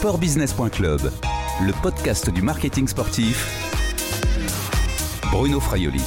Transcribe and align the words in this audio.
sportbusiness.club, 0.00 1.12
le 1.60 1.82
podcast 1.82 2.30
du 2.30 2.40
marketing 2.40 2.88
sportif. 2.88 3.46
Bruno 5.30 5.60
Fraioli. 5.60 6.00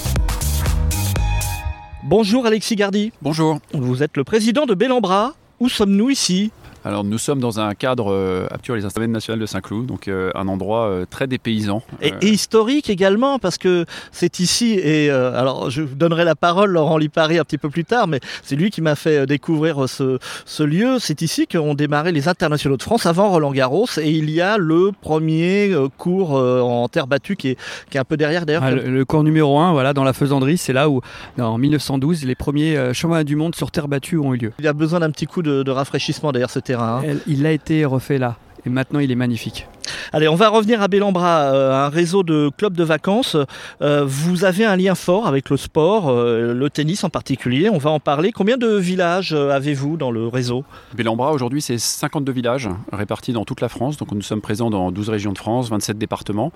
Bonjour 2.02 2.48
Alexis 2.48 2.76
Gardy. 2.76 3.12
Bonjour. 3.22 3.60
Vous 3.72 4.02
êtes 4.02 4.18
le 4.18 4.24
président 4.24 4.66
de 4.66 4.74
Bellambra. 4.74 5.36
Où 5.60 5.70
sommes-nous 5.70 6.10
ici? 6.10 6.52
Alors 6.86 7.04
nous 7.04 7.18
sommes 7.18 7.40
dans 7.40 7.60
un 7.60 7.74
cadre 7.76 8.12
euh, 8.12 8.48
actuel 8.52 8.78
les 8.78 8.86
Instruments 8.86 9.14
nationales 9.14 9.40
de 9.40 9.46
Saint-Cloud, 9.46 9.86
donc 9.86 10.08
euh, 10.08 10.32
un 10.36 10.48
endroit 10.48 10.88
euh, 10.88 11.06
très 11.10 11.28
dépaysant. 11.28 11.82
Et, 12.02 12.14
et, 12.22 12.30
historique 12.30 12.90
également, 12.90 13.40
parce 13.40 13.58
que 13.58 13.86
c'est 14.12 14.40
ici, 14.40 14.74
et 14.74 15.10
alors 15.10 15.70
je 15.70 15.82
vous 15.82 15.96
donnerai 15.96 16.26
la 16.26 16.36
parole 16.36 16.72
Laurent 16.72 16.98
Lipari 16.98 17.38
un 17.38 17.44
petit 17.44 17.58
peu 17.58 17.70
plus 17.70 17.86
tard, 17.86 18.08
mais 18.08 18.20
c'est 18.42 18.56
lui 18.56 18.70
qui 18.70 18.82
m'a 18.82 18.96
fait 18.96 19.26
découvrir 19.26 19.88
ce, 19.88 20.18
ce 20.46 20.64
lieu. 20.64 20.98
C'est 21.00 21.22
ici 21.22 21.48
qu'ont 21.48 21.74
démarré 21.74 22.12
les 22.12 22.28
internationaux 22.28 22.78
de 22.78 22.84
France 22.84 23.06
avant 23.06 23.30
Roland 23.30 23.52
Garros, 23.52 23.88
et 24.02 24.10
il 24.10 24.30
y 24.30 24.42
a 24.42 24.58
le 24.58 24.92
premier 25.02 25.74
cours 25.98 26.32
en 26.34 26.88
terre 26.90 27.08
battue 27.08 27.36
qui 27.36 27.50
est, 27.50 27.58
qui 27.90 27.98
est 27.98 28.00
un 28.00 28.06
peu 28.06 28.18
derrière 28.18 28.46
d'ailleurs. 28.46 28.64
Ah, 28.64 28.72
le, 28.72 28.90
le, 28.90 29.06
cours 29.06 29.24
numéro 29.24 29.60
1, 29.60 29.72
voilà, 29.74 29.94
dans 29.94 30.04
la 30.04 30.14
faisanderie, 30.14 30.58
c'est 30.58 30.74
là 30.74 30.90
où 30.90 31.02
en 31.40 31.58
1912 31.58 32.26
les 32.26 32.36
premiers 32.36 32.94
championnats 32.94 33.24
du 33.24 33.36
monde 33.36 33.56
sur 33.56 33.72
terre 33.72 33.88
battue 33.88 34.18
ont 34.18 34.34
eu 34.34 34.38
lieu. 34.38 34.54
Il 34.60 34.68
a 34.68 34.74
besoin 34.74 35.00
d'un 35.00 35.12
petit 35.12 35.28
coup 35.28 35.42
de, 35.42 35.64
de 35.64 35.72
rafraîchissement 35.72 36.32
d'ailleurs 36.32 36.50
ce 36.50 36.60
Il 37.28 37.46
a 37.46 37.52
été 37.52 37.86
refait 37.86 38.18
là. 38.18 38.38
Et 38.66 38.70
maintenant, 38.70 39.00
il 39.00 39.12
est 39.12 39.16
magnifique. 39.16 39.68
Allez, 40.12 40.28
on 40.28 40.36
va 40.36 40.50
revenir 40.50 40.82
à 40.82 40.88
Bellambra, 40.88 41.54
euh, 41.54 41.86
un 41.86 41.90
réseau 41.90 42.24
de 42.24 42.50
clubs 42.58 42.76
de 42.76 42.84
vacances. 42.84 43.38
Euh, 43.82 44.04
vous 44.06 44.46
avez 44.46 44.66
un 44.66 44.76
lien 44.76 44.96
fort 44.96 45.28
avec 45.28 45.50
le 45.50 45.58
sport, 45.58 46.10
euh, 46.10 46.54
le 46.54 46.70
tennis 46.70 47.04
en 47.04 47.10
particulier. 47.10 47.70
On 47.70 47.78
va 47.78 47.90
en 47.90 48.00
parler. 48.00 48.32
Combien 48.32 48.58
de 48.58 48.76
villages 48.76 49.34
avez-vous 49.34 49.98
dans 49.98 50.12
le 50.12 50.28
réseau? 50.28 50.64
Bellambra, 50.94 51.32
aujourd'hui, 51.32 51.62
c'est 51.62 51.78
52 51.78 52.32
villages 52.32 52.70
répartis 52.92 53.34
dans 53.34 53.46
toute 53.46 53.62
la 53.62 53.70
France. 53.70 53.98
Donc, 53.98 54.12
nous 54.12 54.22
sommes 54.22 54.42
présents 54.42 54.70
dans 54.70 54.92
12 54.92 55.10
régions 55.10 55.34
de 55.34 55.38
France, 55.38 55.70
27 55.70 55.98
départements. 55.98 56.52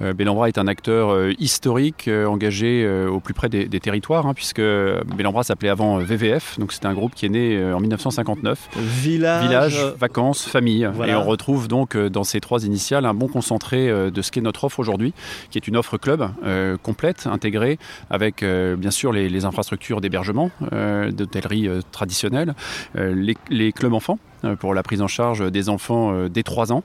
Bellambra 0.00 0.48
est 0.48 0.58
un 0.58 0.66
acteur 0.66 1.30
historique, 1.38 2.08
engagé 2.08 2.88
au 3.08 3.20
plus 3.20 3.34
près 3.34 3.48
des, 3.48 3.66
des 3.66 3.80
territoires, 3.80 4.26
hein, 4.26 4.34
puisque 4.34 4.60
Bellambra 4.60 5.42
s'appelait 5.42 5.68
avant 5.68 5.98
VVF. 5.98 6.58
Donc, 6.58 6.72
c'était 6.72 6.86
un 6.86 6.94
groupe 6.94 7.14
qui 7.14 7.26
est 7.26 7.30
né 7.30 7.72
en 7.72 7.80
1959. 7.80 8.68
Village, 8.76 9.42
Village 9.44 9.84
vacances, 9.98 10.44
famille. 10.44 10.88
Voilà. 10.92 11.12
Et 11.12 11.16
on 11.16 11.24
retrouve 11.24 11.68
donc 11.68 11.96
dans 11.96 12.24
ces 12.24 12.40
trois 12.40 12.64
un 13.04 13.14
bon 13.14 13.28
concentré 13.28 13.88
de 13.88 14.22
ce 14.22 14.30
qu'est 14.30 14.40
notre 14.40 14.64
offre 14.64 14.78
aujourd'hui, 14.78 15.14
qui 15.50 15.58
est 15.58 15.66
une 15.68 15.76
offre 15.76 15.98
club 15.98 16.28
euh, 16.44 16.76
complète, 16.76 17.26
intégrée, 17.26 17.78
avec 18.10 18.42
euh, 18.42 18.76
bien 18.76 18.90
sûr 18.90 19.12
les, 19.12 19.44
infrastructures 19.44 20.00
d'hébergement, 20.00 20.50
euh, 20.72 21.10
d'hôtellerie 21.10 21.68
traditionnelle, 21.92 22.54
les, 22.94 23.72
clubs 23.72 23.92
enfants 23.92 24.18
pour 24.58 24.74
la 24.74 24.82
prise 24.82 25.02
en 25.02 25.08
charge 25.08 25.50
des 25.50 25.68
enfants 25.68 26.28
dès 26.28 26.42
3 26.42 26.72
ans. 26.72 26.82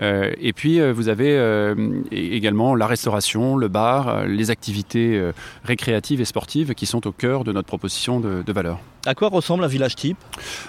et 0.00 0.52
puis 0.54 0.80
vous 0.92 1.08
avez 1.08 1.74
également 2.10 2.74
la 2.74 2.86
restauration, 2.86 3.56
le 3.56 3.68
bar, 3.68 4.26
les 4.26 4.50
activités 4.50 5.30
récréatives 5.64 6.20
et 6.20 6.24
sportives 6.24 6.74
qui 6.74 6.86
sont 6.86 7.06
au 7.06 7.12
cœur 7.12 7.44
de 7.44 7.52
notre 7.52 7.68
proposition 7.68 8.20
de, 8.20 8.42
de 8.44 8.52
valeur. 8.52 8.78
À 9.04 9.14
quoi 9.14 9.28
ressemble 9.28 9.62
un 9.62 9.68
village 9.68 9.94
type? 9.94 10.18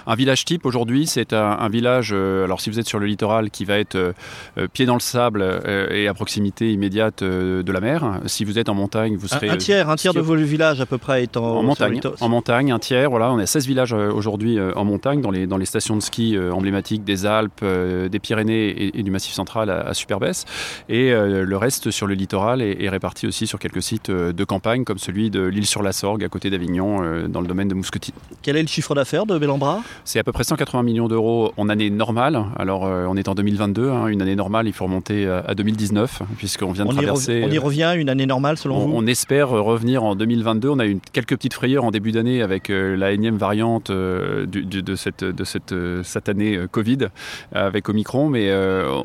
Un 0.06 0.14
village 0.14 0.44
type 0.44 0.64
aujourd'hui, 0.64 1.06
c'est 1.06 1.32
un, 1.32 1.58
un, 1.58 1.68
village, 1.68 2.12
alors 2.12 2.60
si 2.60 2.70
vous 2.70 2.78
êtes 2.78 2.86
sur 2.86 3.00
le 3.00 3.06
littoral, 3.06 3.50
qui 3.50 3.64
va 3.64 3.78
être 3.78 3.96
euh, 3.96 4.68
pied 4.72 4.86
dans 4.86 4.94
le 4.94 5.00
sable 5.00 5.42
euh, 5.42 5.88
et 5.90 6.08
à 6.08 6.14
proximité 6.14 6.72
immédiate 6.72 7.22
euh, 7.22 7.62
de 7.62 7.72
la 7.72 7.80
mer. 7.80 8.20
Si 8.26 8.44
vous 8.44 8.58
êtes 8.58 8.68
en 8.68 8.74
montagne, 8.74 9.16
vous 9.16 9.28
serez... 9.28 9.48
Un, 9.48 9.54
un 9.54 9.56
tiers, 9.56 9.90
un 9.90 9.96
tiers 9.96 10.14
de 10.14 10.20
vos 10.20 10.34
villages 10.34 10.80
à 10.80 10.86
peu 10.86 10.98
près 10.98 11.24
étant 11.24 11.58
en 11.58 11.62
montagne. 11.62 12.00
En 12.20 12.28
montagne, 12.28 12.72
un 12.72 12.78
tiers, 12.78 13.10
voilà, 13.10 13.32
on 13.32 13.38
à 13.38 13.46
16 13.46 13.66
villages 13.66 13.92
aujourd'hui 13.92 14.58
en 14.60 14.84
montagne, 14.84 15.20
dans 15.20 15.30
les, 15.30 15.46
dans 15.46 15.56
les 15.56 15.66
stations 15.66 15.96
de 15.96 16.02
ski 16.02 16.27
emblématiques 16.36 17.04
des 17.04 17.26
Alpes, 17.26 17.64
des 17.64 18.18
Pyrénées 18.18 18.68
et, 18.68 18.98
et, 18.98 19.02
du 19.02 19.10
Massif 19.10 19.32
central 19.32 19.70
à, 19.70 19.80
à 19.80 19.94
Superbès. 19.94 20.44
Et 20.88 21.10
le 21.10 21.56
reste 21.56 21.90
sur 21.90 22.06
le 22.06 22.14
littoral 22.14 22.62
est, 22.62 22.82
est, 22.82 22.88
réparti 22.88 23.26
aussi 23.26 23.46
sur 23.46 23.58
quelques 23.58 23.82
sites 23.82 24.10
de 24.10 24.44
campagne, 24.44 24.84
comme 24.84 24.98
celui 24.98 25.30
de 25.30 25.42
l'île 25.42 25.66
sur 25.66 25.82
la 25.82 25.92
Sorgue, 25.92 26.24
à 26.24 26.28
côté 26.28 26.50
d'Avignon, 26.50 27.28
dans 27.28 27.40
le 27.40 27.46
domaine 27.46 27.68
de 27.68 27.74
Mousquetil. 27.74 28.12
Quel 28.42 28.56
est 28.56 28.62
le 28.62 28.68
chiffre 28.68 28.94
d'affaires 28.94 29.26
de 29.26 29.38
Bellambra 29.38 29.82
C'est 30.04 30.18
à 30.18 30.24
peu 30.24 30.32
près 30.32 30.44
180 30.44 30.82
millions 30.82 31.08
d'euros 31.08 31.52
en 31.56 31.68
année 31.68 31.90
normale. 31.90 32.44
Alors, 32.56 32.82
on 32.82 33.16
est 33.16 33.28
en 33.28 33.34
2022, 33.34 33.90
hein, 33.90 34.06
une 34.08 34.22
année 34.22 34.36
normale, 34.36 34.66
il 34.66 34.72
faut 34.72 34.84
remonter 34.84 35.26
à 35.26 35.54
2019, 35.54 36.22
puisqu'on 36.36 36.72
vient 36.72 36.84
de 36.84 36.90
on 36.90 36.92
traverser. 36.92 37.40
Y 37.40 37.44
on 37.44 37.50
y 37.50 37.58
revient, 37.58 37.92
une 37.96 38.08
année 38.08 38.26
normale 38.26 38.56
selon 38.56 38.76
on, 38.76 38.86
vous? 38.86 38.92
On 38.94 39.06
espère 39.06 39.50
revenir 39.50 40.04
en 40.04 40.14
2022. 40.14 40.68
On 40.68 40.78
a 40.78 40.86
eu 40.86 40.98
quelques 41.12 41.36
petites 41.36 41.54
frayeurs 41.54 41.84
en 41.84 41.90
début 41.90 42.12
d'année 42.12 42.42
avec 42.42 42.68
la 42.68 43.12
énième 43.12 43.36
variante 43.36 43.90
de, 43.90 44.94
cette, 44.96 45.24
de 45.24 45.44
cette 45.44 45.74
satanée 46.18 46.58
Covid 46.70 47.08
avec 47.52 47.88
Omicron, 47.88 48.28
mais 48.28 48.52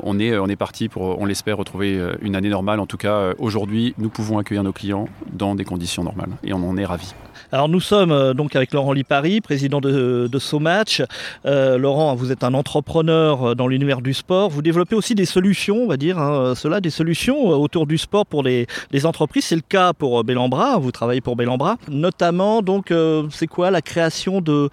on 0.02 0.18
est, 0.18 0.36
on 0.36 0.48
est 0.48 0.56
parti 0.56 0.88
pour, 0.88 1.20
on 1.20 1.26
l'espère, 1.26 1.56
retrouver 1.56 2.00
une 2.20 2.34
année 2.34 2.48
normale. 2.48 2.80
En 2.80 2.86
tout 2.86 2.96
cas, 2.96 3.34
aujourd'hui, 3.38 3.94
nous 3.98 4.08
pouvons 4.08 4.38
accueillir 4.38 4.64
nos 4.64 4.72
clients 4.72 5.08
dans 5.32 5.54
des 5.54 5.64
conditions 5.64 6.02
normales 6.02 6.30
et 6.42 6.52
on 6.52 6.68
en 6.68 6.76
est 6.76 6.84
ravis. 6.84 7.14
Alors 7.52 7.68
nous 7.68 7.80
sommes 7.80 8.34
donc 8.34 8.56
avec 8.56 8.72
Laurent 8.72 8.92
Lipari, 8.92 9.40
président 9.40 9.80
de, 9.80 10.28
de 10.30 10.38
SoMatch. 10.38 11.02
Euh, 11.46 11.78
Laurent, 11.78 12.14
vous 12.14 12.32
êtes 12.32 12.44
un 12.44 12.54
entrepreneur 12.54 13.56
dans 13.56 13.66
l'univers 13.66 14.00
du 14.00 14.14
sport. 14.14 14.50
Vous 14.50 14.62
développez 14.62 14.94
aussi 14.94 15.14
des 15.14 15.24
solutions, 15.24 15.76
on 15.82 15.86
va 15.86 15.96
dire, 15.96 16.18
hein, 16.18 16.54
cela, 16.54 16.80
des 16.80 16.90
solutions 16.90 17.48
autour 17.48 17.86
du 17.86 17.98
sport 17.98 18.26
pour 18.26 18.42
les, 18.42 18.66
entreprises. 19.04 19.46
C'est 19.46 19.56
le 19.56 19.62
cas 19.62 19.92
pour 19.92 20.24
Bellambra. 20.24 20.78
Vous 20.78 20.92
travaillez 20.92 21.20
pour 21.20 21.36
Bellambra, 21.36 21.76
notamment. 21.88 22.62
Donc, 22.62 22.90
euh, 22.90 23.26
c'est 23.30 23.46
quoi 23.46 23.70
la 23.70 23.82
création 23.82 24.40
de, 24.40 24.70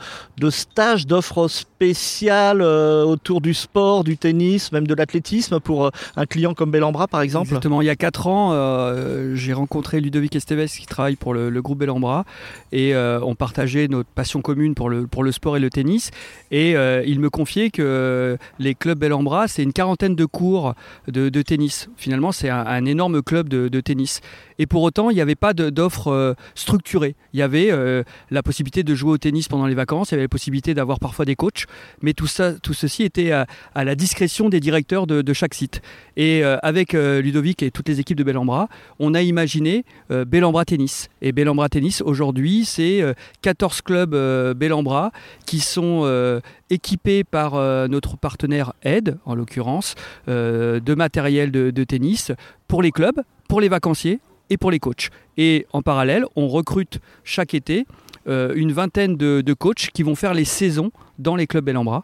stages, 0.49 1.05
d'offres 1.05 1.47
spéciales 1.47 2.61
euh, 2.61 3.03
autour 3.03 3.41
du 3.41 3.53
sport, 3.53 4.03
du 4.03 4.17
tennis, 4.17 4.71
même 4.71 4.87
de 4.87 4.93
l'athlétisme 4.93 5.59
pour 5.59 5.87
euh, 5.87 5.89
un 6.15 6.25
client 6.25 6.53
comme 6.53 6.71
Bellambra, 6.71 7.07
par 7.07 7.21
exemple? 7.21 7.47
Exactement. 7.47 7.81
Il 7.81 7.85
y 7.85 7.89
a 7.89 7.95
quatre 7.95 8.27
ans, 8.27 8.51
euh, 8.53 9.35
j'ai 9.35 9.53
rencontré 9.53 9.99
Ludovic 9.99 10.35
Esteves 10.35 10.69
qui 10.69 10.85
travaille 10.85 11.15
pour 11.15 11.33
le, 11.33 11.49
le 11.49 11.61
groupe 11.61 11.79
Bellambra 11.79 12.25
et 12.71 12.93
euh, 12.95 13.19
on 13.21 13.35
partageait 13.35 13.87
notre 13.87 14.09
passion 14.09 14.41
commune 14.41 14.75
pour 14.75 14.89
le, 14.89 15.07
pour 15.07 15.23
le 15.23 15.31
sport 15.31 15.57
et 15.57 15.59
le 15.59 15.69
tennis. 15.69 16.11
Et 16.51 16.75
euh, 16.75 17.03
il 17.05 17.19
me 17.19 17.29
confiait 17.29 17.69
que 17.69 18.37
les 18.59 18.75
clubs 18.75 18.99
Bellambra, 18.99 19.47
c'est 19.47 19.63
une 19.63 19.73
quarantaine 19.73 20.15
de 20.15 20.25
cours 20.25 20.73
de, 21.07 21.41
tennis. 21.41 21.89
Finalement, 21.97 22.31
c'est 22.31 22.49
un, 22.49 22.85
énorme 22.85 23.21
club 23.21 23.49
de, 23.49 23.81
tennis. 23.81 24.21
Et 24.59 24.67
pour 24.67 24.83
autant, 24.83 25.09
il 25.09 25.15
n'y 25.15 25.21
avait 25.21 25.35
pas 25.35 25.53
d'offre 25.53 26.09
euh, 26.09 26.33
structurée. 26.55 27.15
Il 27.33 27.39
y 27.39 27.41
avait 27.41 27.71
euh, 27.71 28.03
la 28.29 28.43
possibilité 28.43 28.83
de 28.83 28.93
jouer 28.93 29.11
au 29.13 29.17
tennis 29.17 29.47
pendant 29.47 29.65
les 29.65 29.73
vacances, 29.73 30.11
il 30.11 30.13
y 30.13 30.15
avait 30.15 30.25
la 30.25 30.29
possibilité 30.29 30.73
d'avoir 30.73 30.99
parfois 30.99 31.25
des 31.25 31.35
coachs, 31.35 31.65
mais 32.01 32.13
tout, 32.13 32.27
ça, 32.27 32.53
tout 32.53 32.73
ceci 32.73 33.03
était 33.03 33.31
à, 33.31 33.47
la 33.75 33.95
discrétion 33.95 34.49
des 34.49 34.59
directeurs 34.59 35.07
de, 35.07 35.33
chaque 35.33 35.53
site. 35.53 35.81
Et 36.17 36.43
euh, 36.43 36.57
avec 36.61 36.93
Ludovic 36.93 37.63
et 37.63 37.71
toutes 37.71 37.87
les 37.87 37.99
équipes 37.99 38.17
de 38.17 38.23
Bellambra, 38.23 38.67
on 38.99 39.13
a 39.13 39.21
imaginé 39.21 39.85
Bellambra 40.09 40.65
Tennis. 40.65 41.09
Et 41.21 41.31
Bellambra 41.31 41.69
Tennis, 41.69 42.01
aujourd'hui, 42.01 42.40
c'est 42.65 43.03
14 43.41 43.81
clubs 43.81 44.15
Bellambra 44.55 45.11
qui 45.45 45.59
sont 45.59 46.41
équipés 46.69 47.23
par 47.23 47.53
notre 47.87 48.17
partenaire 48.17 48.73
Aide, 48.83 49.17
en 49.25 49.35
l'occurrence, 49.35 49.95
de 50.27 50.95
matériel 50.95 51.51
de, 51.51 51.83
tennis 51.83 52.31
pour 52.67 52.81
les 52.81 52.91
clubs, 52.91 53.21
pour 53.47 53.61
les 53.61 53.69
vacanciers 53.69 54.19
et 54.49 54.57
pour 54.57 54.71
les 54.71 54.79
coachs. 54.79 55.09
Et 55.37 55.65
en 55.73 55.81
parallèle, 55.81 56.25
on 56.35 56.47
recrute 56.47 56.99
chaque 57.23 57.53
été 57.53 57.85
euh, 58.27 58.53
une 58.55 58.71
vingtaine 58.71 59.17
de, 59.17 59.41
de, 59.41 59.53
coachs 59.53 59.89
qui 59.93 60.03
vont 60.03 60.15
faire 60.15 60.33
les 60.33 60.45
saisons 60.45 60.91
dans 61.17 61.35
les 61.35 61.47
clubs 61.47 61.65
Bellambra 61.65 62.03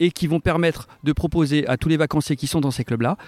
et 0.00 0.10
qui 0.10 0.26
vont 0.26 0.40
permettre 0.40 0.88
de 1.04 1.12
proposer 1.12 1.66
à 1.66 1.76
tous 1.76 1.88
les 1.88 1.96
vacanciers 1.96 2.36
qui 2.36 2.46
sont 2.46 2.60
dans 2.60 2.70
ces 2.70 2.84
clubs-là 2.84 3.18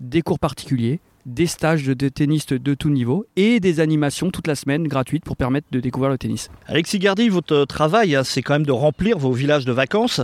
des 0.00 0.22
cours 0.22 0.38
particuliers, 0.38 1.00
des 1.26 1.46
stages 1.46 1.84
de, 1.84 2.08
tennis 2.08 2.46
de, 2.46 2.56
de, 2.56 2.74
tout 2.74 2.88
niveau 2.88 3.26
et 3.34 3.60
des 3.60 3.80
animations 3.80 4.30
toute 4.30 4.46
la 4.46 4.54
semaine 4.54 4.86
gratuites 4.86 5.24
pour 5.24 5.36
permettre 5.36 5.66
de 5.72 5.80
découvrir 5.80 6.10
le 6.10 6.18
tennis. 6.18 6.50
Alexis 6.66 7.00
Gardy, 7.00 7.28
votre 7.28 7.64
travail, 7.64 8.14
hein, 8.14 8.22
c'est 8.24 8.42
quand 8.42 8.54
même 8.54 8.66
de 8.66 8.72
remplir 8.72 9.18
vos 9.18 9.32
villages 9.32 9.64
de 9.64 9.72
vacances 9.72 10.22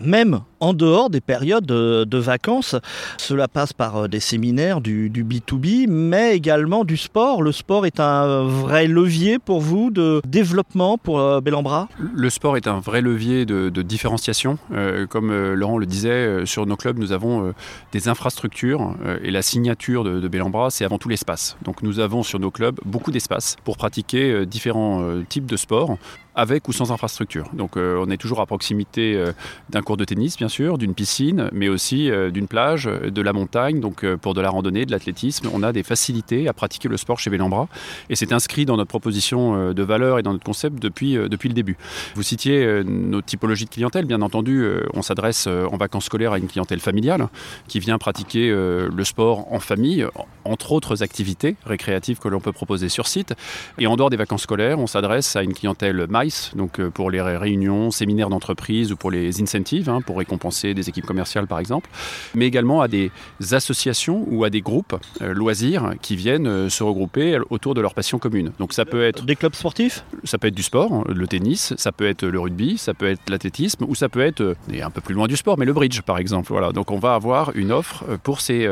même 0.00 0.40
en 0.60 0.72
dehors 0.72 1.10
des 1.10 1.20
périodes 1.20 1.66
de, 1.66 2.18
vacances. 2.18 2.74
Cela 3.18 3.48
passe 3.48 3.72
par 3.72 4.08
des 4.08 4.20
séminaires, 4.20 4.80
du, 4.80 5.10
du, 5.10 5.24
B2B, 5.24 5.86
mais 5.88 6.34
également 6.34 6.84
du 6.84 6.96
sport. 6.96 7.42
Le 7.42 7.52
sport 7.52 7.84
est 7.84 8.00
un 8.00 8.44
vrai 8.44 8.86
levier 8.86 9.38
pour 9.38 9.60
vous 9.60 9.90
de 9.90 10.22
développement 10.26 10.96
pour 10.96 11.20
euh, 11.20 11.40
Bellambra? 11.40 11.88
Le 11.98 12.30
sport 12.30 12.56
est 12.56 12.66
un 12.66 12.80
vrai 12.80 13.02
levier 13.02 13.44
de, 13.44 13.68
différenciation. 13.82 14.58
Euh, 14.72 15.06
comme 15.06 15.30
euh, 15.30 15.54
Laurent 15.54 15.76
le 15.76 15.86
disait, 15.86 16.08
euh, 16.08 16.46
sur 16.46 16.66
nos 16.66 16.76
clubs, 16.76 16.98
nous 16.98 17.12
avons 17.12 17.48
euh, 17.48 17.52
des 17.92 18.08
infrastructures 18.08 18.94
euh, 19.04 19.18
et 19.22 19.30
la 19.30 19.42
signature 19.42 20.04
de, 20.04 20.20
de 20.20 20.28
Bellambra, 20.28 20.70
c'est 20.70 20.84
avant 20.84 20.98
tout 20.98 21.08
l'espace. 21.08 21.56
Donc 21.62 21.82
nous 21.82 22.00
avons 22.00 22.22
sur 22.22 22.38
nos 22.38 22.50
clubs 22.50 22.78
beaucoup 22.84 23.10
d'espace 23.10 23.56
pour 23.64 23.76
pratiquer 23.76 24.46
différents 24.46 25.02
types 25.28 25.46
de 25.46 25.56
sports 25.56 25.98
avec 26.34 26.68
ou 26.68 26.72
sans 26.72 26.92
infrastructure. 26.92 27.48
Donc 27.52 27.76
on 27.76 28.10
est 28.10 28.16
toujours 28.16 28.40
à 28.40 28.46
proximité 28.46 29.22
d'un 29.70 29.82
cours 29.82 29.96
de 29.96 30.04
tennis, 30.04 30.36
bien 30.36 30.48
sûr, 30.48 30.78
d'une 30.78 30.94
piscine, 30.94 31.48
mais 31.52 31.68
aussi 31.68 32.10
d'une 32.32 32.48
plage, 32.48 32.84
de 32.84 33.22
la 33.22 33.32
montagne. 33.32 33.80
Donc 33.80 34.04
pour 34.16 34.34
de 34.34 34.40
la 34.40 34.50
randonnée, 34.50 34.86
de 34.86 34.90
l'athlétisme, 34.90 35.48
on 35.52 35.62
a 35.62 35.72
des 35.72 35.82
facilités 35.82 36.48
à 36.48 36.52
pratiquer 36.52 36.88
le 36.88 36.96
sport 36.96 37.18
chez 37.18 37.30
Bellambra. 37.30 37.68
Et 38.10 38.16
c'est 38.16 38.32
inscrit 38.32 38.66
dans 38.66 38.76
notre 38.76 38.88
proposition 38.88 39.72
de 39.72 39.82
valeur 39.82 40.18
et 40.18 40.22
dans 40.22 40.32
notre 40.32 40.44
concept 40.44 40.80
depuis, 40.80 41.14
depuis 41.14 41.48
le 41.48 41.54
début. 41.54 41.76
Vous 42.14 42.22
citiez 42.22 42.82
nos 42.84 43.22
typologies 43.22 43.66
de 43.66 43.70
clientèle. 43.70 44.04
Bien 44.04 44.22
entendu, 44.22 44.66
on 44.92 45.02
s'adresse 45.02 45.46
en 45.46 45.76
vacances 45.76 46.06
scolaires 46.06 46.32
à 46.32 46.38
une 46.38 46.48
clientèle 46.48 46.80
familiale 46.80 47.28
qui 47.68 47.80
vient 47.80 47.98
pratiquer 47.98 48.50
le 48.50 49.04
sport 49.04 49.52
en 49.52 49.60
famille, 49.60 50.06
entre 50.44 50.72
autres 50.72 51.02
activités 51.02 51.56
récréatives 51.64 52.18
que 52.18 52.28
l'on 52.28 52.40
peut 52.40 52.52
proposer 52.52 52.88
sur 52.88 53.06
site. 53.06 53.34
Et 53.78 53.86
en 53.86 53.96
dehors 53.96 54.10
des 54.10 54.16
vacances 54.16 54.42
scolaires, 54.42 54.78
on 54.78 54.86
s'adresse 54.86 55.36
à 55.36 55.42
une 55.42 55.54
clientèle 55.54 56.06
Donc 56.54 56.80
euh, 56.80 56.90
pour 56.90 57.10
les 57.10 57.20
réunions, 57.20 57.90
séminaires 57.90 58.28
d'entreprise 58.28 58.92
ou 58.92 58.96
pour 58.96 59.10
les 59.10 59.42
incentives, 59.42 59.88
hein, 59.88 60.00
pour 60.00 60.18
récompenser 60.18 60.74
des 60.74 60.88
équipes 60.88 61.06
commerciales 61.06 61.46
par 61.46 61.58
exemple, 61.58 61.90
mais 62.34 62.46
également 62.46 62.80
à 62.80 62.88
des 62.88 63.10
associations 63.52 64.24
ou 64.28 64.44
à 64.44 64.50
des 64.50 64.60
groupes 64.60 64.96
euh, 65.20 65.34
loisirs 65.34 65.94
qui 66.00 66.16
viennent 66.16 66.46
euh, 66.46 66.68
se 66.68 66.82
regrouper 66.82 67.38
autour 67.50 67.74
de 67.74 67.80
leur 67.80 67.94
passion 67.94 68.18
commune. 68.18 68.52
Donc 68.58 68.72
ça 68.72 68.84
peut 68.84 69.04
être... 69.04 69.24
Des 69.24 69.36
clubs 69.36 69.54
sportifs? 69.54 70.04
Ça 70.24 70.38
peut 70.38 70.48
être 70.48 70.54
du 70.54 70.62
sport, 70.62 71.04
le 71.08 71.26
tennis, 71.26 71.74
ça 71.76 71.92
peut 71.92 72.06
être 72.06 72.24
le 72.24 72.38
rugby, 72.38 72.78
ça 72.78 72.94
peut 72.94 73.08
être 73.08 73.28
l'athlétisme, 73.28 73.84
ou 73.86 73.94
ça 73.94 74.08
peut 74.08 74.20
être, 74.20 74.56
un 74.82 74.90
peu 74.90 75.00
plus 75.00 75.14
loin 75.14 75.26
du 75.26 75.36
sport, 75.36 75.58
mais 75.58 75.64
le 75.64 75.72
bridge 75.72 76.00
par 76.02 76.18
exemple. 76.18 76.48
Voilà. 76.50 76.72
Donc 76.72 76.90
on 76.90 76.98
va 76.98 77.14
avoir 77.14 77.54
une 77.54 77.72
offre 77.72 78.04
pour 78.22 78.40
ces 78.40 78.68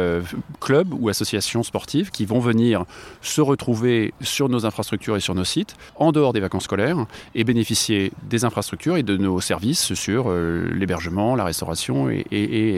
clubs 0.61 0.93
ou 0.99 1.09
associations 1.09 1.63
sportives 1.63 2.11
qui 2.11 2.25
vont 2.25 2.41
venir 2.41 2.85
se 3.21 3.41
retrouver 3.41 4.15
sur 4.21 4.49
nos 4.49 4.67
infrastructures 4.67 5.17
et 5.17 5.21
sur 5.21 5.35
nos 5.35 5.45
sites 5.45 5.77
en 5.97 6.13
dehors 6.13 6.33
des 6.33 6.41
vacances 6.41 6.65
scolaires 6.65 7.07
et 7.35 7.42
bénéficier 7.45 8.13
des 8.29 8.45
infrastructures 8.45 8.97
et 8.97 9.03
de 9.03 9.17
nos 9.17 9.41
services 9.41 9.95
sur 9.95 10.27
euh, 10.29 10.69
l'hébergement, 10.73 11.35
la 11.35 11.45
restauration 11.45 12.11
et, 12.11 12.25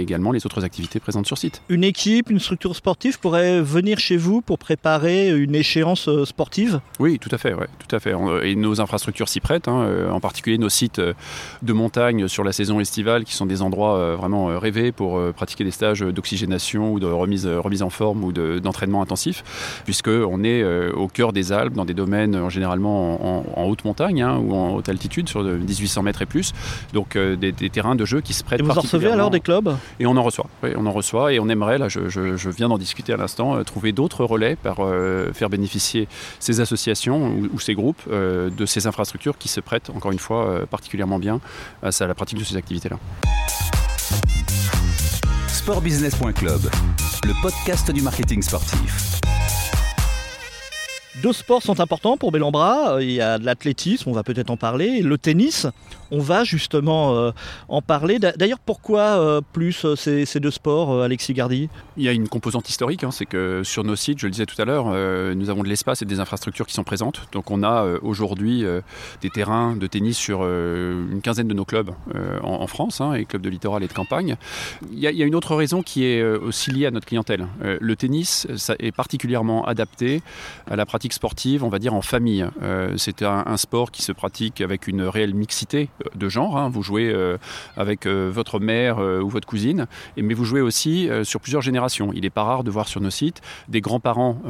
également 0.01 0.33
les 0.33 0.47
autres 0.47 0.65
activités 0.65 1.01
présentes 1.01 1.27
sur 1.27 1.39
site. 1.39 1.63
Une 1.69 1.85
équipe, 1.85 2.31
une 2.31 2.41
structure 2.41 2.75
sportive 2.77 3.19
pourrait 3.19 3.61
venir 3.61 3.99
chez 3.99 4.17
vous 4.17 4.41
pour 4.41 4.59
préparer 4.59 5.31
une 5.31 5.55
échéance 5.55 6.09
euh, 6.09 6.25
sportive? 6.25 6.81
Oui, 6.99 7.19
tout 7.19 7.29
à 7.33 7.39
fait. 7.39 7.55
Ouais, 7.55 7.69
tout 7.87 7.95
à 7.95 8.01
fait. 8.01 8.15
Et 8.43 8.57
nos 8.57 8.81
infrastructures 8.81 9.29
s'y 9.29 9.41
prêtent, 9.41 9.69
hein, 9.69 9.83
euh, 9.83 10.11
en 10.11 10.21
particulier 10.21 10.59
nos 10.59 10.69
sites 10.69 11.01
de 11.01 11.73
montagne 11.73 12.29
sur 12.29 12.45
la 12.45 12.53
saison 12.53 12.81
estivale 12.81 13.25
qui 13.25 13.35
sont 13.35 13.47
des 13.47 13.63
endroits 13.63 14.17
vraiment 14.17 14.47
rêvés 14.59 14.93
pour 14.93 15.21
pratiquer 15.33 15.65
des 15.65 15.71
stages 15.71 16.01
d'oxygénation 16.01 16.93
ou 16.93 17.01
de 17.01 17.07
remise, 17.07 17.47
remise 17.47 17.83
en 17.83 17.91
forme 17.91 18.25
ou 18.25 18.33
d'entraînement 18.33 19.03
intensif, 19.03 19.43
puisqu'on 19.85 20.45
est 20.45 20.65
au 20.91 21.09
cœur 21.09 21.33
des 21.33 21.53
Alpes, 21.53 21.75
dans 21.75 21.85
des 21.85 21.95
domaines 21.95 22.49
généralement 22.51 23.59
en, 23.59 23.65
haute 23.65 23.85
montagne 23.85 24.23
hein, 24.23 24.39
ou 24.39 24.54
en 24.55 24.75
haute 24.75 24.89
altitude, 24.89 25.29
sur 25.29 25.43
1800 25.43 26.03
mètres 26.03 26.23
et 26.23 26.27
plus. 26.27 26.53
Donc 26.93 27.17
des, 27.17 27.53
des, 27.53 27.71
terrains 27.71 27.95
de 27.95 28.05
jeu 28.05 28.21
qui 28.21 28.33
se 28.33 28.45
prêtent. 28.45 28.61
Et 28.61 28.63
vous 28.63 28.71
en 28.71 28.81
recevez 28.81 29.11
alors 29.11 29.31
des 29.31 29.41
clubs? 29.41 29.77
Et 30.01 30.07
on 30.07 30.17
en 30.17 30.23
reçoit. 30.23 30.47
Oui, 30.63 30.71
on 30.77 30.87
en 30.87 30.93
reçoit 30.93 31.33
et 31.33 31.41
on 31.41 31.49
aimerait, 31.49 31.79
là, 31.79 31.89
je, 31.89 32.09
je, 32.09 32.49
viens 32.51 32.69
d'en 32.69 32.79
discuter 32.79 33.13
à 33.13 33.17
l'instant, 33.17 33.63
trouver 33.65 33.93
d'autres 33.93 34.25
relais 34.25 34.57
pour 34.57 34.89
faire 35.33 35.51
bénéficier 35.51 36.09
ces 36.39 36.61
associations 36.61 37.35
ou, 37.53 37.61
ces 37.61 37.75
groupes 37.75 38.03
de 38.11 38.67
ces 38.67 38.87
infrastructures 38.87 39.39
qui 39.39 39.49
se 39.49 39.61
prêtent, 39.61 39.91
encore 39.91 40.13
une 40.13 40.19
fois, 40.19 40.67
particulièrement 40.71 41.19
bien 41.19 41.41
à 41.83 41.91
la 42.07 42.15
pratique 42.15 42.39
de 42.39 42.45
ces 42.45 42.57
activités-là. 42.57 42.99
Sportbusiness.club, 45.49 46.61
le 47.25 47.43
podcast 47.43 47.91
du 47.91 48.03
marketing 48.03 48.43
sportif. 48.43 49.21
Deux 51.23 51.33
sports 51.33 51.63
sont 51.63 51.79
importants 51.81 52.17
pour 52.17 52.33
Bellambra. 52.33 53.01
Il 53.01 53.13
y 53.13 53.21
a 53.21 53.39
de 53.39 53.45
l'athlétisme, 53.45 54.11
on 54.11 54.13
va 54.13 54.25
peut-être 54.25 54.51
en 54.51 54.57
parler, 54.57 55.01
le 55.01 55.17
tennis 55.17 55.67
on 56.15 56.21
va 56.21 56.45
justement 56.45 57.15
euh, 57.15 57.31
en 57.69 57.83
parler. 57.83 58.19
D'ailleurs, 58.19 58.59
pourquoi 58.59 59.01
euh, 59.01 59.41
plus 59.53 59.85
euh, 59.85 59.97
ces, 59.97 60.41
deux 60.41 60.51
sports, 60.51 61.03
Alexis 61.03 61.35
Gardy 61.35 61.69
Il 61.97 62.05
y 62.05 62.09
a 62.09 62.13
une 62.13 62.29
composante 62.29 62.69
historique, 62.69 63.05
hein, 63.05 63.11
c'est 63.11 63.27
que 63.27 63.63
sur 63.65 63.85
nos 63.85 63.97
sites, 63.97 64.21
je 64.21 64.27
le 64.27 64.31
disais 64.31 64.47
tout 64.47 64.61
à 64.61 64.65
l'heure, 64.65 64.87
nous 65.35 65.51
avons 65.51 65.63
de 65.63 65.69
l'espace 65.69 66.03
et 66.03 66.05
des 66.05 66.21
infrastructures 66.21 66.67
qui 66.67 66.75
sont 66.75 66.85
présentes. 66.85 67.23
Donc 67.33 67.51
on 67.51 67.63
a 67.63 67.85
aujourd'hui 68.03 68.65
des 69.23 69.31
terrains 69.31 69.77
de 69.77 69.87
tennis 69.87 70.17
sur 70.17 70.43
une 70.43 71.21
quinzaine 71.23 71.49
de 71.49 71.55
nos 71.55 71.65
clubs 71.65 71.91
en, 72.43 72.67
France, 72.67 73.01
hein, 73.01 73.15
et 73.15 73.25
clubs 73.25 73.43
de 73.43 73.49
littoral 73.49 73.83
et 73.83 73.89
de 73.89 73.93
campagne. 73.93 74.37
Il 74.93 74.99
y, 74.99 75.07
a, 75.07 75.11
une 75.25 75.35
autre 75.35 75.55
raison 75.55 75.83
qui 75.83 76.05
est 76.05 76.23
aussi 76.23 76.71
liée 76.71 76.87
à 76.87 76.91
notre 76.91 77.07
clientèle. 77.07 77.47
le 77.63 77.97
tennis 77.97 78.47
est 78.79 78.93
particulièrement 78.93 79.65
adapté 79.67 80.23
à 80.71 80.77
la 80.77 80.87
pratique 80.87 81.04
sportive, 81.13 81.65
on 81.65 81.69
va 81.69 81.79
dire 81.79 81.95
en 81.95 82.03
famille. 82.03 82.47
c'est 82.97 83.23
un, 83.23 83.57
sport 83.57 83.91
qui 83.91 84.03
se 84.03 84.13
pratique 84.13 84.61
avec 84.61 84.89
une 84.89 85.03
réelle 85.03 85.35
mixité 85.35 85.89
de 86.15 86.29
genre. 86.29 86.57
Hein. 86.57 86.69
Vous 86.69 86.83
jouez 86.83 87.13
euh, 87.13 87.39
avec 87.77 88.07
euh, 88.07 88.31
votre 88.33 88.61
mère 88.61 88.99
euh, 88.99 89.21
ou 89.21 89.29
votre 89.29 89.47
cousine, 89.47 89.87
mais 90.17 90.35
vous 90.35 90.45
jouez 90.45 90.61
aussi 90.61 91.09
sur 91.23 91.41
plusieurs 91.41 91.63
générations. 91.63 92.11
Il 92.15 92.23
n'est 92.23 92.31
pas 92.31 92.45
rare 92.45 92.65
de 92.65 92.71
voir 92.71 92.89
sur 92.89 93.01
nos 93.01 93.11
sites 93.11 93.41
des 93.69 93.81
grands-parents 93.81 94.41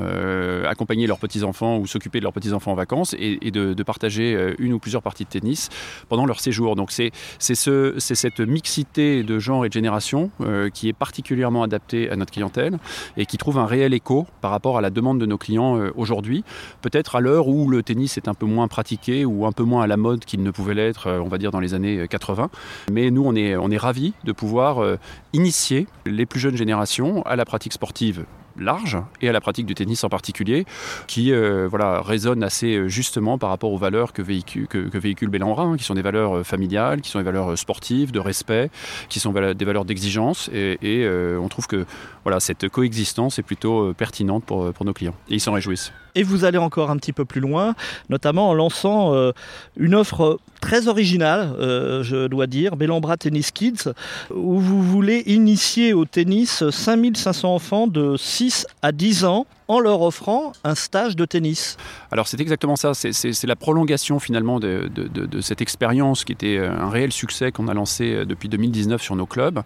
accompagner 0.66 1.06
leurs 1.06 1.18
petits-enfants 1.18 1.78
ou 1.78 1.86
s'occuper 1.86 2.18
de 2.18 2.24
leurs 2.24 2.32
petits-enfants 2.32 2.72
en 2.72 2.74
vacances 2.74 3.14
et, 3.18 3.50
de, 3.50 3.82
partager 3.82 4.54
une 4.58 4.72
ou 4.72 4.78
plusieurs 4.78 5.02
parties 5.02 5.24
de 5.24 5.28
tennis 5.28 5.68
pendant 6.08 6.26
leur 6.26 6.40
séjour. 6.40 6.76
Donc 6.76 6.90
c'est 6.90 7.12
ce, 7.38 7.94
cette 7.98 8.40
mixité 8.40 9.22
de 9.22 9.38
genre 9.38 9.64
et 9.64 9.68
de 9.68 9.72
génération 9.72 10.30
qui 10.72 10.88
est 10.88 10.92
particulièrement 10.92 11.62
adaptée 11.62 12.10
à 12.10 12.16
notre 12.16 12.32
clientèle 12.32 12.78
et 13.16 13.26
qui 13.26 13.36
trouve 13.38 13.58
un 13.58 13.66
réel 13.66 13.94
écho 13.94 14.26
par 14.40 14.50
rapport 14.50 14.78
à 14.78 14.80
la 14.80 14.90
demande 14.90 15.20
de 15.20 15.26
nos 15.26 15.38
clients 15.38 15.78
aujourd'hui. 15.96 16.43
Peut-être 16.82 17.16
à 17.16 17.20
l'heure 17.20 17.48
où 17.48 17.68
le 17.68 17.82
tennis 17.82 18.16
est 18.16 18.28
un 18.28 18.34
peu 18.34 18.46
moins 18.46 18.68
pratiqué 18.68 19.24
ou 19.24 19.46
un 19.46 19.52
peu 19.52 19.64
moins 19.64 19.82
à 19.82 19.86
la 19.86 19.96
mode 19.96 20.24
qu'il 20.24 20.42
ne 20.42 20.50
pouvait 20.50 20.74
l'être, 20.74 21.10
on 21.10 21.28
va 21.28 21.38
dire 21.38 21.50
dans 21.50 21.60
les 21.60 21.74
années 21.74 22.06
80. 22.08 22.44
Euh, 22.44 22.92
Mais 22.92 23.10
nous, 23.10 23.24
on 23.24 23.34
est, 23.34 23.76
ravis 23.76 24.14
de 24.24 24.32
pouvoir 24.32 24.82
euh, 24.82 24.96
initier 25.32 25.86
les 26.06 26.26
plus 26.26 26.40
jeunes 26.40 26.56
générations 26.56 27.22
à 27.22 27.36
la 27.36 27.44
pratique 27.44 27.72
sportive 27.72 28.24
large 28.56 28.98
et 29.20 29.28
à 29.28 29.32
la 29.32 29.40
pratique 29.40 29.66
du 29.66 29.74
tennis 29.74 30.04
en 30.04 30.08
particulier, 30.08 30.64
qui 31.08 31.32
euh, 31.32 31.66
voilà, 31.68 32.00
résonne 32.02 32.44
assez 32.44 32.88
justement 32.88 33.36
par 33.36 33.50
rapport 33.50 33.72
aux 33.72 33.78
valeurs 33.78 34.12
que 34.12 34.22
véhicule, 34.22 34.68
que, 34.68 34.78
que 34.88 35.60
hein, 35.60 35.76
qui 35.76 35.82
sont 35.82 35.94
des 35.94 36.02
valeurs 36.02 36.46
familiales, 36.46 37.00
qui 37.00 37.10
sont 37.10 37.18
des 37.18 37.24
valeurs 37.24 37.58
sportives, 37.58 38.12
de 38.12 38.20
respect, 38.20 38.70
qui 39.08 39.18
sont 39.18 39.32
des 39.32 39.64
valeurs 39.64 39.84
d'exigence. 39.84 40.50
Et, 40.52 41.04
on 41.36 41.48
trouve 41.48 41.66
que 41.66 41.84
voilà, 42.22 42.38
cette 42.38 42.68
coexistence 42.68 43.40
est 43.40 43.42
plutôt 43.42 43.92
pertinente 43.94 44.44
pour, 44.44 44.72
pour 44.72 44.86
nos 44.86 44.92
clients. 44.92 45.16
Et 45.28 45.34
ils 45.34 45.40
s'en 45.40 45.52
réjouissent. 45.52 45.92
Et 46.14 46.22
vous 46.22 46.44
allez 46.44 46.58
encore 46.58 46.90
un 46.90 46.96
petit 46.96 47.12
peu 47.12 47.24
plus 47.24 47.40
loin, 47.40 47.74
notamment 48.08 48.50
en 48.50 48.54
lançant 48.54 49.14
une 49.76 49.94
offre 49.94 50.38
très 50.64 50.88
original, 50.88 51.54
euh, 51.60 52.02
je 52.02 52.26
dois 52.26 52.46
dire, 52.46 52.76
Bellambra 52.76 53.18
Tennis 53.18 53.50
Kids, 53.50 53.90
où 54.34 54.58
vous 54.58 54.82
voulez 54.82 55.22
initier 55.26 55.92
au 55.92 56.06
tennis 56.06 56.68
5500 56.70 57.54
enfants 57.54 57.86
de 57.86 58.16
6 58.16 58.66
à 58.80 58.90
10 58.90 59.26
ans 59.26 59.46
en 59.68 59.80
leur 59.80 60.02
offrant 60.02 60.52
un 60.62 60.74
stage 60.74 61.16
de 61.16 61.24
tennis. 61.24 61.76
Alors 62.10 62.28
c'est 62.28 62.40
exactement 62.40 62.76
ça, 62.76 62.92
c'est 62.94 63.44
la 63.44 63.56
prolongation 63.56 64.18
finalement 64.18 64.60
de, 64.60 64.90
cette 65.40 65.60
expérience 65.60 66.24
qui 66.24 66.32
était 66.32 66.56
euh, 66.56 66.70
un 66.70 66.90
réel 66.90 67.12
succès 67.12 67.52
qu'on 67.52 67.68
a 67.68 67.74
lancé 67.74 68.12
euh, 68.12 68.24
depuis 68.24 68.48
2019 68.48 69.02
sur 69.02 69.16
nos 69.16 69.26
clubs. 69.26 69.62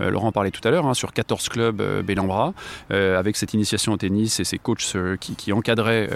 Euh, 0.00 0.10
Laurent 0.10 0.32
parlait 0.32 0.50
tout 0.50 0.66
à 0.66 0.70
l'heure, 0.70 0.86
hein, 0.86 0.94
sur 0.94 1.12
14 1.12 1.48
clubs 1.48 1.80
euh, 1.80 2.02
Bellambra, 2.02 2.54
avec 2.90 3.36
cette 3.36 3.54
initiation 3.54 3.92
au 3.92 3.96
tennis 3.96 4.40
et 4.40 4.44
ces 4.44 4.58
coachs 4.58 4.96
qui, 5.20 5.52
encadraient 5.52 6.08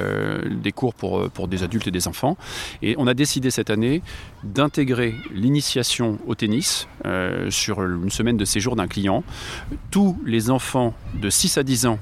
des 0.51 0.73
cours 0.73 0.95
pour, 0.95 1.31
pour 1.31 1.49
des 1.49 1.63
adultes 1.63 1.87
et 1.87 1.91
des 1.91 2.09
enfants. 2.09 2.37
Et 2.83 2.95
on 2.99 3.07
a 3.07 3.15
décidé 3.15 3.51
cette 3.51 3.71
année 3.71 4.03
d'intégrer 4.45 5.15
l'initiation 5.33 6.19
au 6.27 6.35
tennis 6.35 6.87
sur 7.51 7.83
une 7.83 8.11
semaine 8.11 8.37
de 8.37 8.45
séjour 8.45 8.77
d'un 8.77 8.87
client. 8.87 9.25
Tous 9.91 10.19
les 10.25 10.51
enfants 10.51 10.95
de 11.15 11.31
6 11.31 11.59
à 11.59 11.63
10 11.63 11.87
ans 11.87 11.99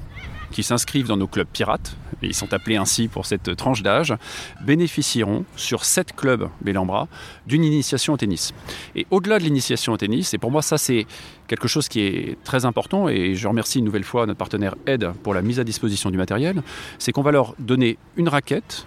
qui 0.51 0.63
s'inscrivent 0.63 1.07
dans 1.07 1.17
nos 1.17 1.27
clubs 1.27 1.47
pirates, 1.47 1.95
et 2.21 2.27
ils 2.27 2.33
sont 2.33 2.53
appelés 2.53 2.77
ainsi 2.77 3.07
pour 3.07 3.25
cette 3.25 3.55
tranche 3.55 3.81
d'âge, 3.81 4.13
bénéficieront 4.61 5.45
sur 5.55 5.85
7 5.85 6.15
clubs 6.15 6.49
Bellambra 6.61 7.07
d'une 7.45 7.63
initiation 7.63 8.13
au 8.13 8.17
tennis. 8.17 8.53
Et 8.95 9.05
au-delà 9.11 9.39
de 9.39 9.43
l'initiation 9.43 9.93
au 9.93 9.97
tennis, 9.97 10.33
et 10.33 10.37
pour 10.37 10.51
moi 10.51 10.61
ça 10.61 10.77
c'est 10.77 11.05
quelque 11.47 11.67
chose 11.67 11.87
qui 11.87 12.01
est 12.01 12.37
très 12.43 12.65
important, 12.65 13.09
et 13.09 13.35
je 13.35 13.47
remercie 13.47 13.79
une 13.79 13.85
nouvelle 13.85 14.03
fois 14.03 14.25
notre 14.25 14.37
partenaire 14.37 14.75
Ed 14.85 15.11
pour 15.23 15.33
la 15.33 15.41
mise 15.41 15.59
à 15.59 15.63
disposition 15.63 16.09
du 16.09 16.17
matériel, 16.17 16.61
c'est 16.99 17.11
qu'on 17.11 17.21
va 17.21 17.31
leur 17.31 17.55
donner 17.59 17.97
une 18.17 18.29
raquette, 18.29 18.85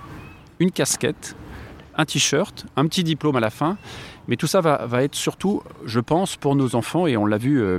une 0.58 0.70
casquette, 0.70 1.36
un 1.96 2.04
t-shirt, 2.04 2.66
un 2.76 2.86
petit 2.86 3.04
diplôme 3.04 3.36
à 3.36 3.40
la 3.40 3.50
fin, 3.50 3.76
mais 4.28 4.36
tout 4.36 4.46
ça 4.46 4.60
va, 4.60 5.02
être 5.02 5.14
surtout, 5.14 5.62
je 5.84 6.00
pense, 6.00 6.36
pour 6.36 6.54
nos 6.54 6.76
enfants, 6.76 7.06
et 7.06 7.16
on 7.16 7.26
l'a 7.26 7.38
vu 7.38 7.60
euh, 7.60 7.78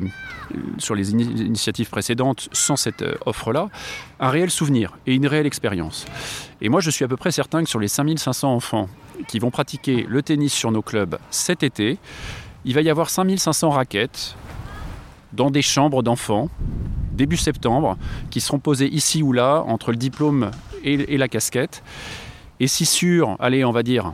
sur 0.79 0.95
les 0.95 1.11
initiatives 1.11 1.89
précédentes 1.89 2.49
sans 2.51 2.75
cette 2.75 3.03
euh, 3.03 3.15
offre-là, 3.25 3.69
un 4.19 4.29
réel 4.29 4.49
souvenir 4.49 4.97
et 5.05 5.13
une 5.13 5.27
réelle 5.27 5.45
expérience. 5.45 6.05
Et 6.61 6.69
moi, 6.69 6.81
je 6.81 6.89
suis 6.89 7.05
à 7.05 7.07
peu 7.07 7.17
près 7.17 7.31
certain 7.31 7.63
que 7.63 7.69
sur 7.69 7.79
les 7.79 7.87
5500 7.87 8.51
enfants 8.51 8.89
qui 9.27 9.37
vont 9.39 9.51
pratiquer 9.51 10.05
le 10.09 10.23
tennis 10.23 10.53
sur 10.53 10.71
nos 10.71 10.81
clubs 10.81 11.17
cet 11.29 11.61
été, 11.61 11.99
il 12.65 12.73
va 12.73 12.81
y 12.81 12.89
avoir 12.89 13.09
5500 13.09 13.69
raquettes 13.69 14.35
dans 15.33 15.51
des 15.51 15.61
chambres 15.61 16.01
d'enfants 16.01 16.49
début 17.19 17.37
septembre 17.37 17.97
qui 18.31 18.39
seront 18.39 18.59
posées 18.59 18.87
ici 18.87 19.21
ou 19.21 19.33
là 19.33 19.63
entre 19.67 19.91
le 19.91 19.97
diplôme 19.97 20.51
et, 20.83 21.17
la 21.17 21.27
casquette. 21.27 21.83
Et 22.59 22.67
si 22.67 22.85
sur, 22.85 23.35
allez, 23.39 23.65
on 23.65 23.71
va 23.71 23.83
dire 23.83 24.13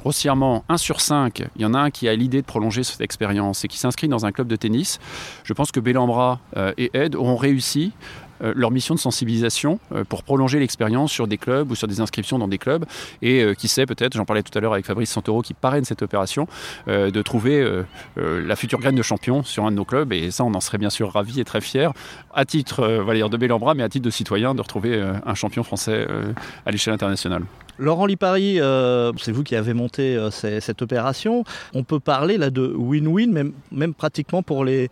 grossièrement 0.00 0.64
1 0.68 0.76
sur 0.76 1.00
5, 1.00 1.44
il 1.56 1.62
y 1.62 1.64
en 1.64 1.74
a 1.74 1.78
un 1.78 1.90
qui 1.90 2.08
a 2.08 2.14
l'idée 2.14 2.40
de 2.40 2.46
prolonger 2.46 2.82
cette 2.82 3.00
expérience 3.00 3.64
et 3.64 3.68
qui 3.68 3.78
s'inscrit 3.78 4.08
dans 4.08 4.26
un 4.26 4.32
club 4.32 4.48
de 4.48 4.56
tennis, 4.56 4.98
je 5.44 5.52
pense 5.52 5.70
que 5.72 5.80
Bellambra 5.80 6.40
et 6.76 6.90
Ed 6.94 7.14
auront 7.14 7.36
réussi 7.36 7.92
euh, 8.42 8.52
leur 8.56 8.70
mission 8.70 8.94
de 8.94 9.00
sensibilisation 9.00 9.78
euh, 9.92 10.04
pour 10.04 10.22
prolonger 10.22 10.58
l'expérience 10.58 11.12
sur 11.12 11.26
des 11.26 11.36
clubs 11.36 11.70
ou 11.70 11.74
sur 11.74 11.86
des 11.88 12.00
inscriptions 12.00 12.38
dans 12.38 12.48
des 12.48 12.58
clubs. 12.58 12.84
Et 13.22 13.42
euh, 13.42 13.54
qui 13.54 13.68
sait, 13.68 13.86
peut-être, 13.86 14.14
j'en 14.14 14.24
parlais 14.24 14.42
tout 14.42 14.56
à 14.56 14.60
l'heure 14.60 14.72
avec 14.72 14.86
Fabrice 14.86 15.10
Santoro 15.10 15.42
qui 15.42 15.54
parraine 15.54 15.84
cette 15.84 16.02
opération, 16.02 16.46
de 16.86 17.22
trouver 17.22 17.82
la 18.16 18.56
future 18.56 18.78
graine 18.78 18.94
de 18.94 19.02
champion 19.02 19.42
sur 19.42 19.66
un 19.66 19.70
de 19.70 19.76
nos 19.76 19.84
clubs. 19.84 20.12
Et 20.12 20.30
ça, 20.30 20.44
on 20.44 20.54
en 20.54 20.60
serait 20.60 20.78
bien 20.78 20.90
sûr 20.90 21.12
ravis 21.12 21.40
et 21.40 21.44
très 21.44 21.60
fiers, 21.60 21.90
à 22.34 22.44
titre 22.44 22.80
euh, 22.80 23.28
de 23.28 23.36
Bellambra, 23.36 23.74
mais 23.74 23.82
à 23.82 23.88
titre 23.88 24.04
de 24.04 24.10
citoyen, 24.10 24.54
de 24.54 24.62
retrouver 24.62 25.00
un 25.26 25.34
champion 25.34 25.62
français 25.62 26.06
à 26.64 26.70
l'échelle 26.70 26.94
internationale. 26.94 27.42
Laurent 27.80 28.06
Lipari, 28.06 28.58
c'est 29.18 29.32
vous 29.32 29.42
qui 29.42 29.56
avez 29.56 29.74
monté 29.74 30.18
cette 30.30 30.82
opération. 30.82 31.44
On 31.74 31.82
peut 31.82 32.00
parler 32.00 32.38
là 32.38 32.50
de 32.50 32.74
win-win, 32.76 33.52
même, 33.72 33.94
pratiquement 33.94 34.42
pour 34.42 34.64
les, 34.64 34.90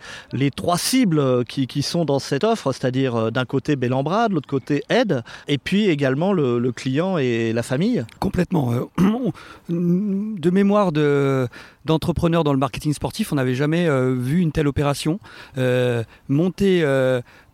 trois 0.56 0.78
cibles 0.78 1.44
qui, 1.44 1.66
qui 1.66 1.82
sont 1.82 2.04
dans 2.04 2.18
cette 2.18 2.44
offre, 2.44 2.72
c'est-à-dire 2.72 3.30
d'un 3.30 3.44
côté 3.44 3.76
Bellambra, 3.76 4.28
de 4.28 4.34
l'autre 4.34 4.48
côté 4.48 4.82
Aide, 4.88 5.22
et 5.46 5.58
puis 5.58 5.88
également 5.88 6.32
le, 6.32 6.72
client 6.72 7.18
et 7.18 7.52
la 7.52 7.62
famille 7.62 8.04
Complètement. 8.20 8.72
Euh, 8.72 9.30
de 9.68 10.50
mémoire 10.50 10.92
d'entrepreneurs 11.84 12.44
dans 12.44 12.52
le 12.52 12.58
marketing 12.58 12.92
sportif, 12.92 13.32
on 13.32 13.36
n'avait 13.36 13.54
jamais 13.54 13.88
euh, 13.88 14.14
vu 14.14 14.40
une 14.40 14.52
telle 14.52 14.68
opération. 14.68 15.18
Euh, 15.56 16.02
monter 16.28 16.84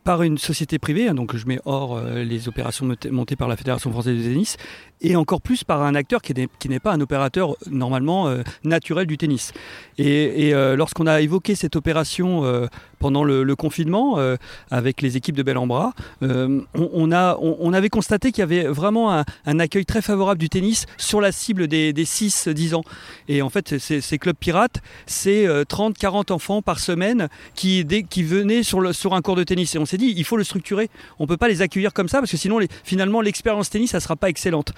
par 0.05 0.23
une 0.23 0.39
société 0.39 0.79
privée, 0.79 1.09
hein, 1.09 1.15
donc 1.15 1.35
je 1.37 1.47
mets 1.47 1.61
hors 1.65 2.01
les 2.01 2.49
opérations 2.49 2.87
montées 3.11 3.37
par 3.37 3.49
la 3.49 3.57
Fédération 3.57 3.91
française 3.91 4.17
de 4.17 4.23
tennis, 4.23 4.57
et 5.01 5.17
encore 5.17 5.41
plus 5.41 5.65
par 5.65 5.83
un 5.83 5.95
acteur 5.95 6.21
qui 6.23 6.35
n'est 6.69 6.81
pas 6.81 6.93
un 6.93 7.01
opérateur 7.01 7.57
normalement 7.71 8.33
naturel 8.63 9.07
du 9.07 9.19
tennis. 9.19 9.53
Et, 9.99 10.53
lorsqu'on 10.53 11.07
a 11.07 11.21
évoqué 11.21 11.55
cette 11.55 11.77
opération 11.77 12.69
pendant 13.05 13.23
le, 13.23 13.55
confinement 13.55 14.15
euh, 14.17 14.39
avec 14.71 15.03
les 15.03 15.19
équipes 15.19 15.37
de 15.37 15.43
Bellambra, 15.43 15.93
euh, 16.23 16.63
on, 16.73 17.13
a, 17.13 17.37
on, 17.39 17.75
avait 17.75 17.91
constaté 17.91 18.33
qu'il 18.33 18.41
y 18.41 18.43
avait 18.43 18.65
vraiment 18.65 19.13
un, 19.13 19.61
accueil 19.61 19.85
très 19.85 20.01
favorable 20.01 20.41
du 20.41 20.49
tennis 20.49 20.87
sur 20.97 21.21
la 21.21 21.31
cible 21.31 21.69
des, 21.69 21.93
6-10 21.93 22.75
ans. 22.75 22.83
Et 23.29 23.43
en 23.43 23.51
fait, 23.51 23.77
ces, 23.77 24.19
clubs 24.19 24.35
pirates, 24.35 24.81
c'est 25.05 25.45
30-40 25.47 26.31
euh, 26.31 26.35
enfants 26.35 26.63
par 26.63 26.81
semaine 26.81 27.29
qui, 27.55 27.87
qui 28.09 28.23
venaient 28.23 28.63
sur, 28.63 28.81
le, 28.81 28.95
sur 28.95 29.13
un 29.13 29.21
cours 29.21 29.37
de 29.37 29.45
tennis. 29.45 29.75
Et 29.75 29.79
on 29.79 29.85
s'est 29.85 29.99
dit, 29.99 30.15
il 30.17 30.25
faut 30.25 30.39
le 30.39 30.45
structurer. 30.45 30.89
On 31.19 31.25
ne 31.25 31.29
peut 31.29 31.37
pas 31.37 31.49
les 31.49 31.61
accueillir 31.61 31.93
comme 31.93 32.09
ça 32.09 32.21
parce 32.21 32.31
que 32.31 32.39
sinon, 32.39 32.59
finalement, 32.85 33.21
l'expérience 33.21 33.69
tennis, 33.69 33.91
ça 33.91 33.99
ne 33.99 34.03
sera 34.03 34.17
pas 34.17 34.31
excellente. 34.31 34.73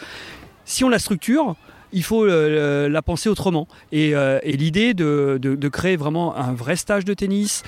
Si 0.65 0.83
on 0.83 0.89
la 0.89 0.99
structure, 0.99 1.55
il 1.93 2.03
faut 2.03 2.27
la 2.27 3.03
penser 3.03 3.29
autrement. 3.29 3.69
Et, 3.93 4.15
l'idée 4.45 4.95
de, 4.95 5.39
de, 5.41 5.69
créer 5.69 5.95
vraiment 5.95 6.37
un 6.37 6.55
vrai 6.55 6.75
stage 6.75 7.05
de 7.05 7.15
tennis, 7.15 7.63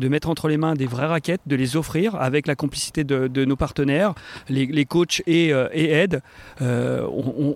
de 0.00 0.08
mettre 0.08 0.28
entre 0.28 0.48
les 0.48 0.56
mains 0.56 0.74
des 0.74 0.86
vraies 0.86 1.06
raquettes, 1.06 1.42
de 1.46 1.54
les 1.54 1.76
offrir 1.76 2.16
avec 2.16 2.46
la 2.46 2.56
complicité 2.56 3.04
de, 3.04 3.44
nos 3.44 3.56
partenaires, 3.56 4.14
les, 4.48 4.84
coachs 4.84 5.22
et, 5.26 5.52
euh. 5.52 5.68
Euh, 6.62 7.06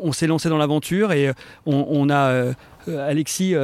on, 0.02 0.12
s'est 0.12 0.26
lancé 0.26 0.48
dans 0.48 0.58
l'aventure 0.58 1.12
et 1.12 1.32
on, 1.66 2.08
a 2.10 2.28
euh, 2.30 2.52
Alexis 2.86 3.54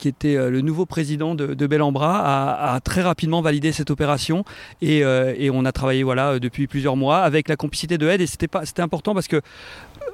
qui 0.00 0.08
était 0.08 0.36
le 0.50 0.60
nouveau 0.60 0.86
président 0.86 1.34
de, 1.34 1.54
de 1.54 1.68
a, 2.00 2.80
très 2.82 3.02
rapidement 3.02 3.42
validé 3.42 3.72
cette 3.72 3.90
opération 3.90 4.44
et, 4.82 5.04
on 5.52 5.64
a 5.64 5.72
travaillé 5.72 6.04
depuis 6.40 6.66
plusieurs 6.66 6.96
mois 6.96 7.18
avec 7.18 7.48
la 7.48 7.56
complicité 7.56 7.98
de 7.98 8.08
Ed 8.08 8.20
et 8.20 8.26
c'était 8.26 8.82
important 8.82 9.14
parce 9.14 9.28
que 9.28 9.40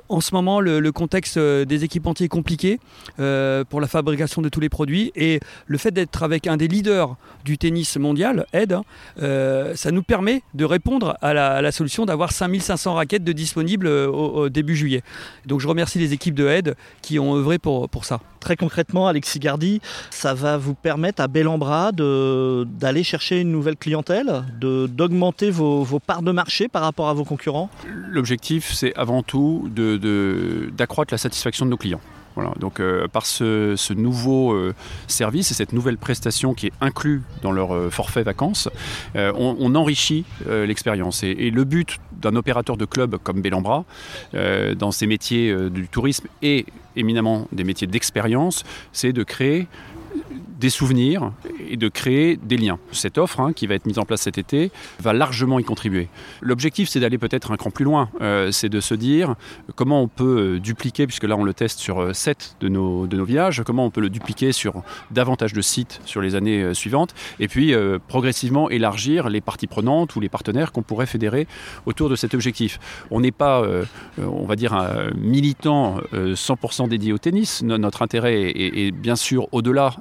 en 0.09 0.21
ce 0.21 0.35
moment, 0.35 0.61
le, 0.61 0.93
contexte 0.93 1.37
euh, 1.37 1.65
des 1.65 1.85
équipementiers 1.85 2.27
est 2.27 2.31
compliqué 2.31 2.79
euh, 3.19 3.65
pour 3.65 3.81
la 3.81 3.89
fabrication 3.89 4.41
de 4.41 4.49
tous 4.49 4.61
les 4.61 4.69
produits 4.69 5.13
et 5.17 5.41
le 5.67 5.79
fait 5.79 5.91
d'être 5.91 6.23
avec 6.23 6.47
un 6.47 6.57
des 6.57 6.69
leaders 6.69 7.17
du 7.45 7.59
tennis 7.59 7.97
mondial, 7.97 8.47
Ed, 8.53 8.73
hein, 8.73 8.85
euh, 9.21 9.75
ça 9.75 9.91
nous 9.91 10.03
permet 10.03 10.43
de 10.55 10.65
répondre 10.65 11.17
à 11.23 11.35
la, 11.35 11.73
solution 11.73 12.07
d'avoir 12.07 12.33
5500 12.33 12.95
raquettes 12.95 13.25
disponibles 13.25 13.89
au, 13.89 14.49
début 14.49 14.77
juillet. 14.77 15.03
Donc 15.45 15.61
je 15.61 15.69
remercie 15.69 15.99
les 15.99 16.13
équipes 16.13 16.35
de 16.35 16.47
Ed 16.47 16.77
qui 17.03 17.19
ont 17.19 17.35
œuvré 17.35 17.59
pour, 17.59 17.89
pour 17.89 18.05
ça. 18.05 18.21
Très 18.47 18.55
concrètement, 18.55 19.09
Alexis 19.09 19.41
Gardi, 19.41 19.81
ça 20.11 20.33
va 20.33 20.57
vous 20.57 20.75
permettre 20.75 21.21
à 21.21 21.27
Bellambra 21.27 21.91
d'aller 21.91 23.03
chercher 23.03 23.41
une 23.41 23.51
nouvelle 23.51 23.77
clientèle, 23.77 24.45
d'augmenter 24.61 25.51
vos, 25.51 25.83
vos 25.83 25.99
parts 25.99 26.23
de 26.23 26.31
marché 26.31 26.69
par 26.69 26.83
rapport 26.83 27.09
à 27.09 27.13
vos 27.13 27.25
concurrents? 27.25 27.69
L'objectif, 28.09 28.73
c'est 28.73 28.95
avant 28.95 29.25
tout 29.25 29.69
de 29.75 30.71
d'accroître 30.77 31.13
la 31.13 31.19
satisfaction 31.19 31.65
de 31.65 31.73
nos 31.73 31.77
clients. 31.77 32.01
Voilà, 32.37 32.53
donc 32.61 32.79
euh, 32.79 33.09
par 33.09 33.27
ce, 33.27 33.93
nouveau 33.95 34.53
euh, 34.53 34.75
service 35.09 35.51
et 35.51 35.55
cette 35.55 35.73
nouvelle 35.73 35.97
prestation 35.97 36.55
qui 36.55 36.67
est 36.67 36.73
inclus 36.81 37.23
dans 37.43 37.51
leur 37.51 37.75
euh, 37.75 37.91
forfait 37.91 38.23
vacances, 38.23 38.69
on, 39.17 39.75
enrichit 39.75 40.25
l'expérience. 40.47 41.25
Et, 41.25 41.51
le 41.51 41.65
but 41.65 41.99
d'un 42.13 42.37
opérateur 42.37 42.77
de 42.77 42.85
club 42.85 43.17
comme 43.17 43.41
Bellambra, 43.41 43.85
dans 44.33 44.91
ces 44.93 45.07
métiers 45.07 45.55
du 45.71 45.89
tourisme 45.89 46.27
et 46.43 46.67
éminemment 46.97 47.47
des 47.53 47.65
métiers 47.65 47.87
d'expérience, 47.87 48.65
c'est 48.93 49.13
de 49.13 49.23
créer 49.23 49.69
des 50.59 50.71
souvenirs 50.71 51.33
et 51.69 51.77
de 51.77 51.89
créer 51.89 52.37
des 52.37 52.57
liens. 52.57 52.79
Cette 52.93 53.19
offre 53.19 53.41
hein, 53.41 53.53
qui 53.53 53.67
va 53.67 53.75
être 53.75 53.87
mise 53.87 53.99
en 53.99 54.05
place 54.05 54.23
cet 54.23 54.39
été 54.39 54.71
va 55.01 55.13
largement 55.13 55.59
y 55.59 55.65
contribuer. 55.65 56.09
L'objectif, 56.41 56.89
c'est 56.89 57.01
d'aller 57.01 57.19
peut-être 57.19 57.53
un 57.53 57.57
cran 57.57 57.71
plus 57.71 57.85
loin. 57.85 58.09
Euh, 58.21 58.51
c'est 58.51 58.69
de 58.69 58.81
se 58.81 58.95
dire 58.95 59.35
comment 59.75 60.03
on 60.03 60.09
peut 60.09 60.55
euh, 60.57 60.61
dupliquer, 60.61 61.07
puisque 61.07 61.25
là 61.25 61.37
on 61.37 61.45
le 61.45 61.55
teste 61.55 61.79
sur 61.79 62.15
7 62.15 62.57
euh, 62.63 62.65
de 62.65 62.69
nos, 62.69 63.07
de 63.07 63.17
nos 63.17 63.25
villages, 63.25 63.63
comment 63.65 63.85
on 63.85 63.91
peut 63.91 64.01
le 64.01 64.11
dupliquer 64.11 64.53
sur 64.53 64.83
davantage 65.11 65.53
de 65.53 65.61
sites 65.61 66.01
sur 66.05 66.21
les 66.21 66.35
années 66.35 66.75
suivantes, 66.75 67.15
et 67.41 67.49
puis 67.49 67.75
progressivement 68.09 68.71
élargir 68.71 69.29
les 69.29 69.41
parties 69.41 69.67
prenantes 69.67 70.17
ou 70.17 70.21
les 70.21 70.29
partenaires 70.29 70.73
qu'on 70.73 70.83
pourrait 70.83 71.07
fédérer 71.07 71.47
autour 71.87 72.09
de 72.09 72.17
cet 72.17 72.35
objectif. 72.35 72.79
On 73.11 73.21
n'est 73.21 73.33
pas, 73.33 73.65
on 74.19 74.45
va 74.45 74.57
dire, 74.57 74.75
un 74.75 75.11
militant 75.17 76.01
100% 76.13 76.89
dédié 76.89 77.13
au 77.13 77.19
tennis. 77.19 77.63
Notre 77.63 78.03
intérêt 78.03 78.43
est, 78.43 78.87
est 78.87 78.91
bien 78.91 79.17
sûr 79.17 79.49
au-delà 79.53 79.97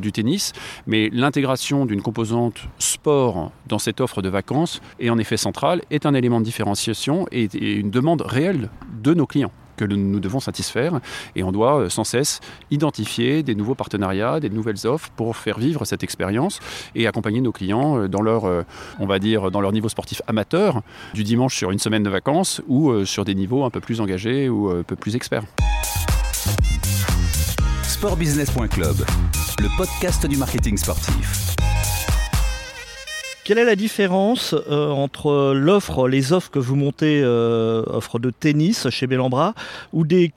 du 0.00 0.12
tennis, 0.12 0.52
mais 0.86 1.10
l'intégration 1.12 1.86
d'une 1.86 2.02
composante 2.02 2.60
sport 2.78 3.52
dans 3.66 3.78
cette 3.78 4.00
offre 4.00 4.22
de 4.22 4.28
vacances 4.28 4.80
est 4.98 5.10
en 5.10 5.18
effet 5.18 5.36
centrale, 5.36 5.82
est 5.90 6.06
un 6.06 6.14
élément 6.14 6.40
de 6.40 6.44
différenciation 6.44 7.26
et, 7.32 7.48
une 7.54 7.90
demande 7.90 8.22
réelle 8.22 8.68
de 9.02 9.14
nos 9.14 9.26
clients 9.26 9.52
que 9.76 9.84
nous 9.86 10.20
devons 10.20 10.40
satisfaire 10.40 11.00
et 11.34 11.42
on 11.42 11.52
doit 11.52 11.80
euh, 11.80 11.88
sans 11.88 12.04
cesse 12.04 12.40
identifier 12.70 13.42
des 13.42 13.54
nouveaux 13.54 13.74
partenariats, 13.74 14.38
des 14.38 14.50
nouvelles 14.50 14.86
offres 14.86 15.08
pour 15.16 15.36
faire 15.36 15.58
vivre 15.58 15.86
cette 15.86 16.02
expérience 16.02 16.60
et 16.94 17.06
accompagner 17.06 17.40
nos 17.40 17.52
clients 17.52 17.98
euh, 17.98 18.08
dans 18.08 18.20
leur, 18.20 18.44
euh, 18.44 18.62
on 18.98 19.06
va 19.06 19.18
dire, 19.18 19.50
dans 19.50 19.62
leur 19.62 19.72
niveau 19.72 19.88
sportif 19.88 20.20
amateur 20.26 20.82
du 21.14 21.24
dimanche 21.24 21.56
sur 21.56 21.70
une 21.70 21.78
semaine 21.78 22.02
de 22.02 22.10
vacances 22.10 22.60
ou 22.68 23.06
sur 23.06 23.24
des 23.24 23.34
niveaux 23.34 23.64
un 23.64 23.70
peu 23.70 23.80
plus 23.80 24.02
engagés 24.02 24.50
ou 24.50 24.68
un 24.68 24.82
peu 24.82 24.96
plus 24.96 25.16
experts. 25.16 25.44
Sportbusiness.club, 27.82 28.96
le 29.60 29.68
podcast 29.76 30.26
du 30.26 30.38
marketing 30.38 30.78
sportif. 30.78 31.54
Quelle 33.44 33.58
est 33.58 33.64
la 33.64 33.76
différence 33.76 34.54
euh, 34.54 34.88
entre 34.88 35.52
l'offre, 35.54 36.08
les 36.08 36.32
offres 36.32 36.50
que 36.50 36.58
vous 36.58 36.76
montez, 36.76 37.20
euh, 37.22 37.82
offre 37.86 38.18
de 38.18 38.30
tennis 38.30 38.88
chez 38.88 39.06
Bellambra, 39.06 39.54
ou 39.92 40.04
des 40.04 40.32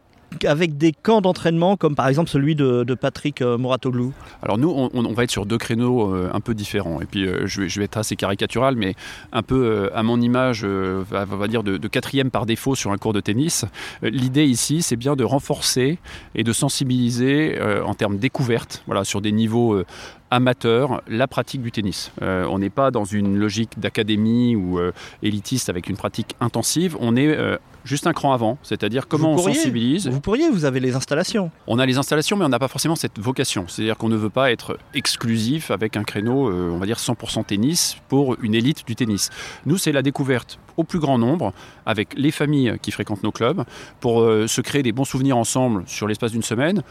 avec 0.46 0.78
des 0.78 0.92
camps 0.92 1.22
d'entraînement 1.22 1.78
comme 1.78 1.96
par 1.96 2.08
exemple 2.08 2.30
celui 2.30 2.56
de, 2.56 2.94
Patrick 2.94 3.42
euh, 3.42 3.58
Moratoglou 3.58 4.14
Alors 4.42 4.58
nous, 4.58 4.70
on, 4.70 5.14
va 5.14 5.24
être 5.24 5.32
sur 5.32 5.46
deux 5.46 5.58
créneaux 5.58 6.14
euh, 6.14 6.30
un 6.34 6.40
peu 6.40 6.54
différents. 6.54 7.02
Et 7.02 7.06
puis 7.06 7.26
euh, 7.26 7.48
je, 7.48 7.80
vais, 7.80 7.86
être 7.86 7.98
assez 7.98 8.16
caricatural, 8.16 8.76
mais 8.76 8.96
un 9.32 9.42
peu 9.42 9.90
à 9.94 10.04
mon 10.04 10.22
image, 10.22 10.64
on 10.64 11.04
va 11.10 11.48
dire 11.48 11.64
de, 11.64 11.88
quatrième 11.88 12.32
par 12.32 12.46
défaut 12.46 12.76
sur 12.76 12.92
un 12.92 12.98
cours 12.98 13.14
de 13.14 13.20
tennis. 13.20 13.66
L'idée 14.02 14.46
ici, 14.46 14.82
c'est 14.82 14.96
bien 14.96 15.16
de 15.16 15.24
renforcer 15.24 16.00
et 16.36 16.44
de 16.44 16.54
sensibiliser 16.54 17.60
en 17.86 17.94
termes 17.94 18.18
découverte, 18.18 18.84
voilà, 18.86 19.04
sur 19.04 19.22
des 19.22 19.32
niveaux 19.32 19.82
amateur 20.32 21.02
la 21.08 21.28
pratique 21.28 21.62
du 21.62 21.72
tennis. 21.72 22.12
on 22.22 22.60
n'est 22.60 22.70
pas 22.70 22.92
dans 22.92 23.06
une 23.06 23.38
logique 23.38 23.80
d'académie 23.80 24.56
ou 24.56 24.80
élitiste 25.22 25.70
avec 25.70 25.88
une 25.88 25.98
pratique 25.98 26.36
intensive. 26.40 26.98
On 27.00 27.16
est 27.16 27.38
juste 27.84 28.08
un 28.08 28.14
cran 28.14 28.34
avant, 28.34 28.58
c'est-à-dire 28.64 29.08
comment 29.08 29.34
on 29.34 29.38
sensibilise. 29.38 30.08
Vous 30.08 30.22
pourriez, 30.22 30.50
vous 30.50 30.66
avez 30.66 30.80
les 30.80 30.96
installations. 30.96 31.52
On 31.68 31.80
a 31.80 31.86
les 31.86 31.98
installations, 31.98 32.38
mais 32.38 32.46
on 32.46 32.50
n'a 32.50 32.60
pas 32.60 32.68
forcément 32.68 32.96
cette 32.96 33.20
vocation. 33.20 33.66
C'est-à-dire 33.68 33.98
qu'on 33.98 34.10
ne 34.10 34.16
veut 34.16 34.30
pas 34.30 34.52
être 34.52 34.78
exclusif 34.94 35.72
avec 35.72 35.98
un 35.98 36.04
créneau, 36.04 36.50
euh, 36.50 36.72
on 36.72 36.78
va 36.78 36.86
dire 36.86 36.98
100% 36.98 37.46
tennis, 37.46 37.98
pour 38.10 38.36
une 38.42 38.56
élite 38.56 38.86
du 38.88 38.96
tennis. 38.96 39.30
Nous, 39.66 39.78
c'est 39.78 39.92
la 39.92 40.02
découverte 40.02 40.60
au 40.78 40.84
plus 40.84 41.00
grand 41.00 41.18
nombre 41.18 41.54
avec 41.86 42.14
les 42.18 42.32
familles 42.32 42.78
qui 42.82 42.92
fréquentent 42.92 43.24
nos 43.24 43.32
clubs 43.32 43.64
pour 44.00 44.22
euh, 44.22 44.48
se 44.48 44.62
créer 44.62 44.84
des 44.84 44.92
bons 44.92 45.06
souvenirs 45.06 45.38
ensemble 45.38 45.84
sur 45.86 46.08
l'espace 46.08 46.32
d'une 46.32 46.44
semaine 46.44 46.82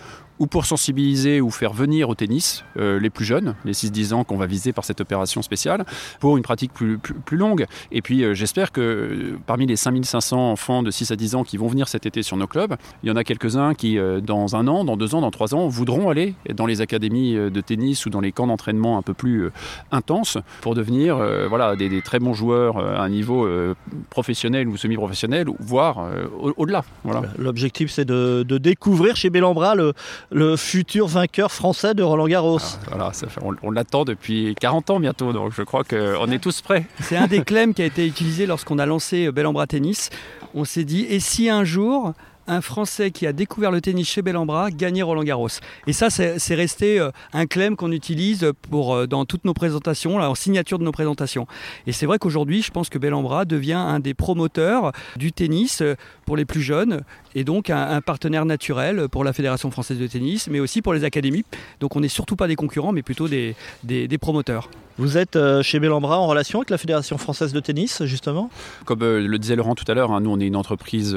ou 0.42 0.46
pour 0.48 0.66
sensibiliser 0.66 1.40
ou 1.40 1.50
faire 1.50 1.72
venir 1.72 2.08
au 2.08 2.16
tennis 2.16 2.64
les 2.76 3.10
plus 3.10 3.24
jeunes, 3.24 3.54
les 3.64 3.74
6-10 3.74 4.12
ans 4.12 4.24
qu'on 4.24 4.36
va 4.36 4.46
viser 4.46 4.72
par 4.72 4.84
cette 4.84 5.00
opération 5.00 5.40
spéciale, 5.40 5.84
pour 6.18 6.36
une 6.36 6.42
pratique 6.42 6.72
plus, 6.72 6.98
plus, 6.98 7.36
longue. 7.36 7.66
Et 7.92 8.02
puis 8.02 8.34
j'espère 8.34 8.72
que 8.72 9.36
parmi 9.46 9.66
les 9.66 9.76
5500 9.76 10.50
enfants 10.50 10.82
de 10.82 10.90
6 10.90 11.12
à 11.12 11.16
10 11.16 11.36
ans 11.36 11.44
qui 11.44 11.58
vont 11.58 11.68
venir 11.68 11.86
cet 11.86 12.06
été 12.06 12.24
sur 12.24 12.36
nos 12.36 12.48
clubs, 12.48 12.74
il 13.04 13.08
y 13.08 13.12
en 13.12 13.16
a 13.16 13.22
quelques-uns 13.22 13.74
qui, 13.74 13.98
dans 14.22 14.56
un 14.56 14.66
an, 14.66 14.84
dans 14.84 14.96
deux 14.96 15.14
ans, 15.14 15.20
dans 15.20 15.30
trois 15.30 15.54
ans, 15.54 15.68
voudront 15.68 16.10
aller 16.10 16.34
dans 16.52 16.66
les 16.66 16.80
académies 16.80 17.34
de 17.34 17.60
tennis 17.60 18.04
ou 18.04 18.10
dans 18.10 18.20
les 18.20 18.32
camps 18.32 18.48
d'entraînement 18.48 18.98
un 18.98 19.02
peu 19.02 19.14
plus 19.14 19.50
intenses 19.92 20.38
pour 20.60 20.74
devenir 20.74 21.18
voilà, 21.48 21.76
des, 21.76 21.88
des, 21.88 22.02
très 22.02 22.18
bons 22.18 22.34
joueurs 22.34 22.78
à 22.78 23.04
un 23.04 23.08
niveau 23.08 23.48
professionnel 24.10 24.66
ou 24.66 24.76
semi-professionnel, 24.76 25.46
voire 25.60 26.08
au-delà. 26.56 26.84
Voilà. 27.04 27.22
L'objectif, 27.38 27.90
c'est 27.90 28.04
de, 28.04 28.58
découvrir 28.58 29.16
chez 29.16 29.30
Bellambra 29.30 29.74
le, 29.74 29.92
le, 30.32 30.56
futur 30.56 31.06
vainqueur 31.06 31.52
français 31.52 31.94
de 31.94 32.02
Roland 32.02 32.26
Garros. 32.26 32.58
Ah, 32.60 32.78
voilà, 32.88 33.12
on, 33.62 33.70
l'attend 33.70 34.04
depuis 34.04 34.54
40 34.60 34.90
ans 34.90 35.00
bientôt, 35.00 35.32
donc 35.32 35.52
je 35.54 35.62
crois 35.62 35.84
qu'on 35.84 36.30
est 36.30 36.38
tous 36.38 36.60
prêts. 36.60 36.86
C'est 37.00 37.16
un 37.16 37.26
des 37.26 37.40
clèmes 37.44 37.74
qui 37.74 37.82
a 37.82 37.86
été 37.86 38.06
utilisé 38.06 38.46
lorsqu'on 38.46 38.78
a 38.78 38.86
lancé 38.86 39.30
Bellambra 39.30 39.66
Tennis. 39.66 40.10
On 40.54 40.64
s'est 40.64 40.84
dit, 40.84 41.06
et 41.08 41.20
si 41.20 41.48
un 41.48 41.64
jour 41.64 42.12
un 42.46 42.60
Français 42.60 43.10
qui 43.10 43.26
a 43.26 43.32
découvert 43.32 43.70
le 43.70 43.80
tennis 43.80 44.08
chez 44.08 44.22
Bellambra 44.22 44.70
gagner 44.70 45.02
Roland 45.02 45.22
Garros. 45.22 45.48
Et 45.86 45.92
ça, 45.92 46.10
c'est 46.10 46.54
resté 46.54 46.98
euh, 46.98 47.10
un 47.32 47.46
claim 47.46 47.74
qu'on 47.76 47.92
utilise 47.92 48.52
pour, 48.70 48.94
euh, 48.94 49.06
dans 49.06 49.24
toutes 49.24 49.44
nos 49.44 49.54
présentations, 49.54 50.16
en 50.16 50.34
signature 50.34 50.78
de 50.78 50.84
nos 50.84 50.92
présentations. 50.92 51.46
Et 51.86 51.92
c'est 51.92 52.06
vrai 52.06 52.18
qu'aujourd'hui, 52.18 52.62
je 52.62 52.70
pense 52.70 52.88
que 52.88 52.98
Bellambra 52.98 53.44
devient 53.44 53.72
un 53.72 54.00
des 54.00 54.14
promoteurs 54.14 54.92
du 55.16 55.32
tennis 55.32 55.82
euh, 55.82 55.94
pour 56.26 56.36
les 56.36 56.44
plus 56.44 56.62
jeunes 56.62 57.02
et 57.34 57.44
donc 57.44 57.70
un, 57.70 58.00
partenaire 58.00 58.44
naturel 58.44 59.08
pour 59.08 59.24
la 59.24 59.32
Fédération 59.32 59.70
française 59.70 59.98
de 59.98 60.06
tennis, 60.06 60.48
mais 60.48 60.60
aussi 60.60 60.82
pour 60.82 60.94
les 60.94 61.04
académies. 61.04 61.44
Donc 61.80 61.96
on 61.96 62.00
n'est 62.00 62.08
surtout 62.08 62.36
pas 62.36 62.46
des 62.46 62.56
concurrents, 62.56 62.92
mais 62.92 63.02
plutôt 63.02 63.28
des, 63.28 63.56
des, 63.84 64.18
promoteurs. 64.18 64.68
Vous 64.98 65.16
êtes 65.16 65.38
chez 65.62 65.80
Bellambra 65.80 66.18
en 66.18 66.26
relation 66.26 66.60
avec 66.60 66.70
la 66.70 66.78
Fédération 66.78 67.16
française 67.16 67.52
de 67.52 67.60
tennis, 67.60 68.04
justement? 68.04 68.50
Comme 68.84 69.00
le 69.00 69.38
disait 69.38 69.56
Laurent 69.56 69.74
tout 69.74 69.90
à 69.90 69.94
l'heure, 69.94 70.12
hein, 70.12 70.20
nous 70.20 70.30
on 70.30 70.38
est 70.38 70.46
une 70.46 70.56
entreprise 70.56 71.16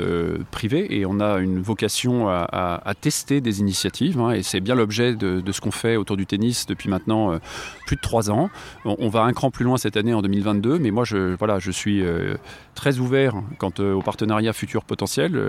privée 0.51 0.87
et 0.89 1.05
on 1.05 1.14
on 1.15 1.19
a 1.19 1.39
une 1.39 1.61
vocation 1.61 2.27
à, 2.29 2.93
tester 2.99 3.41
des 3.41 3.59
initiatives, 3.59 4.19
hein, 4.19 4.31
et 4.31 4.43
c'est 4.43 4.59
bien 4.59 4.75
l'objet 4.75 5.15
de, 5.15 5.51
ce 5.51 5.61
qu'on 5.61 5.71
fait 5.71 5.95
autour 5.95 6.17
du 6.17 6.25
tennis 6.25 6.65
depuis 6.65 6.89
maintenant 6.89 7.33
euh, 7.33 7.37
plus 7.87 7.95
de 7.95 8.01
trois 8.01 8.29
ans. 8.29 8.49
On, 8.83 9.09
va 9.09 9.21
un 9.21 9.33
cran 9.33 9.51
plus 9.51 9.63
loin 9.63 9.77
cette 9.77 9.97
année 9.97 10.13
en 10.13 10.21
2022, 10.21 10.79
mais 10.79 10.91
moi 10.91 11.03
je, 11.03 11.35
voilà, 11.35 11.59
je 11.59 11.71
suis 11.71 12.01
euh, 12.01 12.35
très 12.73 12.99
ouvert 12.99 13.35
quant 13.57 13.71
euh, 13.79 13.93
au 13.93 14.01
partenariat 14.01 14.53
futur 14.53 14.83
potentiel. 14.83 15.39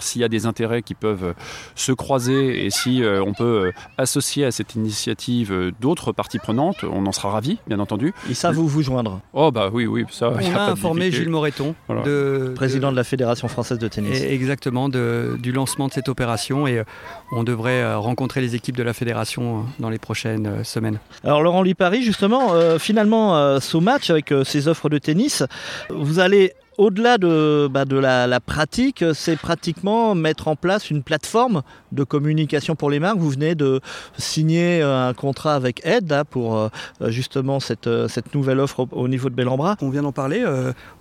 S'il 0.00 0.20
y 0.20 0.24
a 0.24 0.28
des 0.28 0.46
intérêts 0.46 0.82
qui 0.82 0.94
peuvent 0.94 1.34
se 1.74 1.92
croiser 1.92 2.66
et 2.66 2.70
si 2.70 3.02
on 3.04 3.32
peut 3.32 3.72
associer 3.96 4.44
à 4.44 4.50
cette 4.50 4.74
initiative 4.74 5.72
d'autres 5.80 6.12
parties 6.12 6.38
prenantes, 6.38 6.84
on 6.84 7.06
en 7.06 7.12
sera 7.12 7.30
ravis, 7.30 7.58
bien 7.66 7.78
entendu. 7.78 8.12
Et 8.30 8.34
ça, 8.34 8.50
vous 8.50 8.68
vous 8.68 8.82
joindre 8.82 9.20
Oh 9.32 9.50
bah 9.50 9.70
oui, 9.72 9.86
oui, 9.86 10.04
ça. 10.10 10.30
On 10.30 10.56
a, 10.56 10.70
informé 10.70 11.10
Gilles 11.10 11.30
Moreton, 11.30 11.74
de, 11.88 12.52
président 12.54 12.90
de... 12.90 12.96
la 12.96 13.04
Fédération 13.04 13.48
française 13.48 13.78
de 13.78 13.88
tennis. 13.88 14.20
exactement, 14.22 14.88
du 15.38 15.52
lancement 15.52 15.88
de 15.88 15.92
cette 15.92 16.08
opération 16.08 16.66
et 16.66 16.78
euh, 16.78 16.84
on 17.32 17.44
devrait 17.44 17.82
euh, 17.82 17.98
rencontrer 17.98 18.40
les 18.40 18.54
équipes 18.54 18.76
de 18.76 18.82
la 18.82 18.92
fédération 18.92 19.58
euh, 19.58 19.62
dans 19.78 19.90
les 19.90 19.98
prochaines 19.98 20.64
semaines. 20.64 20.98
Alors 21.24 21.42
Laurent 21.42 21.62
Lipari, 21.62 22.02
justement, 22.02 22.52
finalement, 22.78 23.60
ce 23.60 23.76
match 23.78 24.10
avec 24.10 24.32
ces 24.44 24.68
offres 24.68 24.88
de 24.88 24.98
tennis, 24.98 25.42
vous 25.90 26.18
allez 26.18 26.52
au-delà 26.78 27.18
de, 27.18 27.68
bah, 27.70 27.84
la, 27.84 28.40
pratique, 28.40 29.04
c'est 29.14 29.36
pratiquement 29.36 30.14
mettre 30.14 30.48
en 30.48 30.56
place 30.56 30.90
une 30.90 31.02
plateforme 31.02 31.62
de 31.92 32.04
communication 32.04 32.74
pour 32.74 32.90
les 32.90 33.00
marques. 33.00 33.18
Vous 33.18 33.30
venez 33.30 33.54
de 33.54 33.80
signer 34.16 34.82
un 34.82 35.12
contrat 35.12 35.54
avec 35.54 35.84
Ed 35.84 36.14
pour 36.30 36.70
justement 37.00 37.60
cette, 37.60 37.88
cette 38.08 38.34
nouvelle 38.34 38.60
offre 38.60 38.86
au, 38.92 39.08
niveau 39.08 39.28
de 39.28 39.34
Bellambra. 39.34 39.76
On 39.82 39.90
vient 39.90 40.02
d'en 40.02 40.12
parler. 40.12 40.44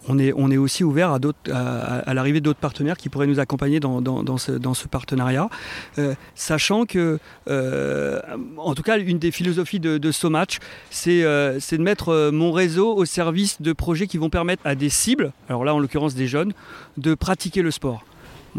on, 0.08 0.20
est, 0.20 0.58
aussi 0.58 0.84
ouvert 0.84 1.18
à, 1.52 2.14
l'arrivée 2.14 2.42
d'autres 2.42 2.60
partenaires 2.60 2.98
qui 2.98 3.10
pourraient 3.10 3.28
nous 3.28 3.40
accompagner 3.40 3.80
dans, 3.80 4.38
ce, 4.38 4.88
partenariat, 4.88 5.50
euh, 5.98 6.16
sachant 6.36 6.86
que, 6.86 7.20
euh, 7.50 8.20
en 8.58 8.74
tout 8.74 8.84
cas, 8.84 8.98
une 8.98 9.20
des 9.20 9.32
philosophies 9.32 9.80
de, 9.80 9.98
de 9.98 10.12
SoMatch, 10.12 10.60
euh, 11.08 11.58
c'est 11.60 11.78
de 11.78 11.84
mettre 11.84 12.32
mon 12.32 12.52
réseau 12.52 12.96
au 12.96 13.06
service 13.06 13.62
de 13.62 13.74
projets 13.74 14.08
qui 14.08 14.18
vont 14.18 14.30
permettre 14.30 14.62
à 14.66 14.76
des 14.76 14.90
cibles, 14.90 15.32
en 15.74 15.80
l'occurrence 15.80 16.16
des 16.16 16.28
jeunes, 16.28 16.54
de 16.98 17.16
pratiquer 17.16 17.62
le 17.62 17.72
sport. 17.72 18.04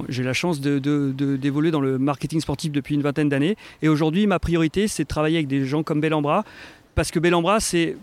J'ai 0.09 0.23
la 0.23 0.33
chance 0.33 0.61
d'évoluer 0.61 1.71
dans 1.71 1.81
le 1.81 1.99
marketing 1.99 2.41
sportif 2.41 2.71
depuis 2.71 2.95
une 2.95 3.03
vingtaine 3.03 3.29
d'années. 3.29 3.57
Et 3.83 3.88
aujourd'hui, 3.88 4.27
ma 4.27 4.38
priorité, 4.38 4.87
c'est 4.87 5.05
de 5.05 5.09
travailler 5.09 5.38
avec 5.38 5.49
des 5.49 5.65
gens 5.65 5.83
comme 5.83 6.00
Bellambra. 6.00 6.45
Parce 6.95 7.11
que 7.11 7.19
Bellambra, 7.19 7.61
c'est 7.61 7.97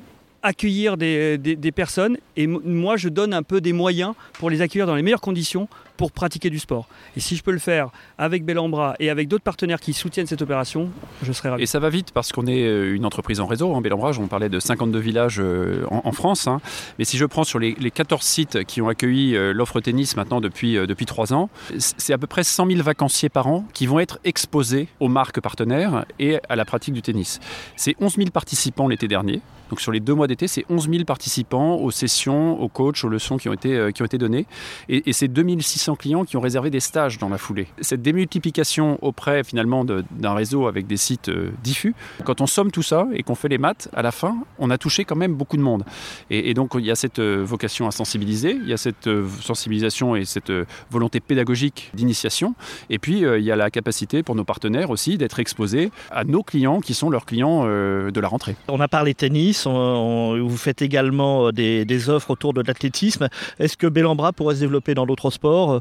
accueillir 0.46 0.96
des, 0.98 1.38
des, 1.38 1.72
personnes 1.72 2.18
et 2.38 2.46
moi 2.46 2.98
je 2.98 3.10
donne 3.10 3.34
un 3.34 3.42
peu 3.42 3.62
des 3.62 3.74
moyens 3.74 4.14
pour 4.34 4.52
les 4.52 4.62
accueillir 4.62 4.86
dans 4.86 4.94
les 4.94 5.02
meilleures 5.02 5.20
conditions 5.20 5.68
pour 5.98 6.12
pratiquer 6.12 6.50
du 6.50 6.60
sport. 6.60 6.88
Et 7.16 7.20
si 7.20 7.36
je 7.36 7.44
peux 7.44 7.52
le 7.52 7.60
faire 7.60 7.90
avec 8.18 8.46
Bellambra 8.46 8.96
et 9.00 9.10
avec 9.10 9.28
d'autres 9.28 9.44
partenaires 9.44 9.80
qui 9.80 9.94
soutiennent 9.94 10.28
cette 10.28 10.42
opération, 10.42 10.90
je 11.24 11.32
serai 11.32 11.50
ravi. 11.50 11.64
Et 11.64 11.66
ça 11.66 11.80
va 11.80 11.90
vite 11.90 12.12
parce 12.14 12.32
qu'on 12.32 12.48
est 12.48 12.64
euh, 12.64 12.96
une 12.96 13.06
entreprise 13.06 13.40
en 13.40 13.46
réseau. 13.46 13.72
En 13.72 13.78
hein, 13.78 13.82
Bellambra, 13.82 14.12
on 14.20 14.28
parlait 14.28 14.50
de 14.50 14.60
52 14.60 15.00
villages 15.00 15.40
euh, 15.40 15.86
en, 15.90 16.12
France. 16.12 16.48
Hein. 16.48 16.60
Mais 17.00 17.06
si 17.06 17.18
je 17.18 17.26
prends 17.26 17.44
sur 17.44 17.60
les, 17.60 17.74
14 17.74 18.22
sites 18.22 18.64
qui 18.66 18.82
ont 18.82 18.90
accueilli 18.90 19.36
euh, 19.36 19.54
l'offre 19.54 19.80
tennis 19.80 20.16
maintenant 20.16 20.42
depuis, 20.42 20.74
depuis 20.76 21.06
3 21.06 21.34
ans, 21.34 21.50
c'est 21.78 22.14
à 22.14 22.18
peu 22.18 22.28
près 22.28 22.44
100 22.44 22.68
000 22.68 22.82
vacanciers 22.82 23.30
par 23.30 23.48
an 23.48 23.66
qui 23.74 23.86
vont 23.86 24.00
être 24.00 24.20
exposés 24.24 24.88
aux 25.00 25.08
marques 25.08 25.40
partenaires 25.40 26.06
et 26.20 26.40
à 26.50 26.56
la 26.56 26.66
pratique 26.66 26.94
du 26.94 27.02
tennis. 27.02 27.40
C'est 27.76 27.96
11 28.02 28.16
000 28.16 28.30
participants 28.32 28.88
l'été 28.88 29.08
dernier. 29.08 29.42
Donc 29.70 29.82
sur 29.82 29.92
les 29.92 30.00
deux 30.00 30.14
mois 30.14 30.28
d'été, 30.28 30.48
c'est 30.48 30.64
11 30.70 30.90
000 30.90 31.04
participants 31.06 31.76
aux 31.78 31.90
sessions, 31.90 32.62
aux 32.62 32.68
coachs, 32.68 33.04
aux 33.04 33.10
leçons 33.10 33.38
qui 33.38 33.50
ont 33.50 33.54
été, 33.54 33.90
qui 33.96 34.04
ont 34.04 34.06
été 34.06 34.20
données. 34.20 34.46
Et, 34.90 35.10
et 35.10 35.14
c'est 35.14 35.28
2600 35.28 35.85
clients 35.94 36.26
qui 36.26 36.38
ont 36.38 36.42
réservé 36.42 36.72
des 36.72 36.80
stages 36.80 37.20
dans 37.20 37.30
la 37.30 37.38
foulée. 37.38 37.68
Cette 37.82 38.02
démultiplication 38.02 38.98
auprès 39.04 39.44
finalement 39.44 39.86
d'un 39.86 40.34
réseau 40.34 40.66
avec 40.68 40.88
des 40.88 40.98
sites 40.98 41.30
euh, 41.30 41.52
diffus, 41.64 41.94
quand 42.24 42.42
on 42.42 42.48
somme 42.48 42.72
tout 42.72 42.82
ça 42.82 43.08
et 43.14 43.22
qu'on 43.22 43.36
fait 43.36 43.50
les 43.50 43.60
maths, 43.60 43.90
à 43.94 44.02
la 44.02 44.12
fin, 44.12 44.38
on 44.58 44.72
a 44.72 44.78
touché 44.78 45.06
quand 45.06 45.16
même 45.16 45.36
beaucoup 45.36 45.58
de 45.58 45.62
monde. 45.62 45.84
Et, 46.32 46.54
donc 46.56 46.72
il 46.76 46.86
y 46.86 46.92
a 46.92 46.96
cette 46.96 47.20
euh, 47.20 47.44
vocation 47.46 47.88
à 47.88 47.92
sensibiliser, 47.92 48.58
il 48.60 48.68
y 48.68 48.74
a 48.74 48.78
cette 48.78 49.08
euh, 49.08 49.28
sensibilisation 49.42 50.16
et 50.16 50.26
cette 50.26 50.52
volonté 50.90 51.20
pédagogique 51.20 51.92
d'initiation. 51.94 52.56
Et 52.90 52.98
puis 52.98 53.20
il 53.20 53.44
y 53.44 53.52
a 53.52 53.56
la 53.56 53.70
capacité 53.70 54.24
pour 54.24 54.36
nos 54.36 54.46
partenaires 54.46 54.90
aussi 54.90 55.18
d'être 55.18 55.40
exposés 55.40 55.92
à 56.10 56.24
nos 56.24 56.42
clients 56.42 56.80
qui 56.80 56.94
sont 56.94 57.10
leurs 57.10 57.26
clients 57.26 57.66
de 57.66 58.20
la 58.20 58.28
rentrée. 58.28 58.56
On 58.68 58.80
a 58.80 58.88
parlé 58.88 59.14
tennis, 59.14 59.68
vous 59.68 60.58
faites 60.58 60.82
également 60.82 61.52
des, 61.52 61.86
des 61.86 62.10
offres 62.10 62.32
autour 62.32 62.54
de 62.54 62.62
l'athlétisme. 62.62 63.28
Est-ce 63.60 63.76
que 63.78 63.88
Bellambra 63.88 64.32
pourrait 64.34 64.56
se 64.56 64.62
développer 64.62 64.94
dans 64.94 65.06
d'autres 65.06 65.32
sports 65.32 65.75
euh, 65.76 65.80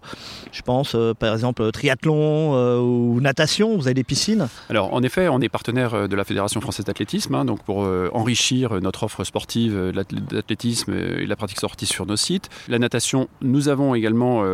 je 0.53 0.63
pense 0.63 0.95
euh, 0.95 1.15
par 1.15 1.33
exemple 1.33 1.71
triathlon 1.73 2.55
euh, 2.55 2.79
ou 2.79 3.21
natation, 3.21 3.77
vous 3.77 3.87
avez 3.87 3.95
des 3.95 4.05
piscines? 4.05 4.49
Alors 4.69 4.93
en 4.93 5.03
effet, 5.03 5.29
on 5.29 5.41
est 5.41 5.49
partenaire 5.49 6.09
de 6.09 6.17
la 6.17 6.25
Fédération 6.25 6.61
française 6.61 6.85
d'athlétisme, 6.85 7.35
hein, 7.35 7.45
donc 7.45 7.63
pour 7.63 7.79
enrichir 8.13 8.81
notre 8.81 9.05
offre 9.05 9.25
sportive 9.25 9.93
d'athlétisme 10.31 10.95
et 10.95 11.27
la 11.27 11.37
pratique 11.37 11.61
sortie 11.61 11.87
sur 11.87 12.07
nos 12.07 12.17
sites. 12.17 12.49
La 12.69 12.79
natation, 12.79 13.29
nous 13.41 13.69
avons 13.69 13.95
également 13.95 14.45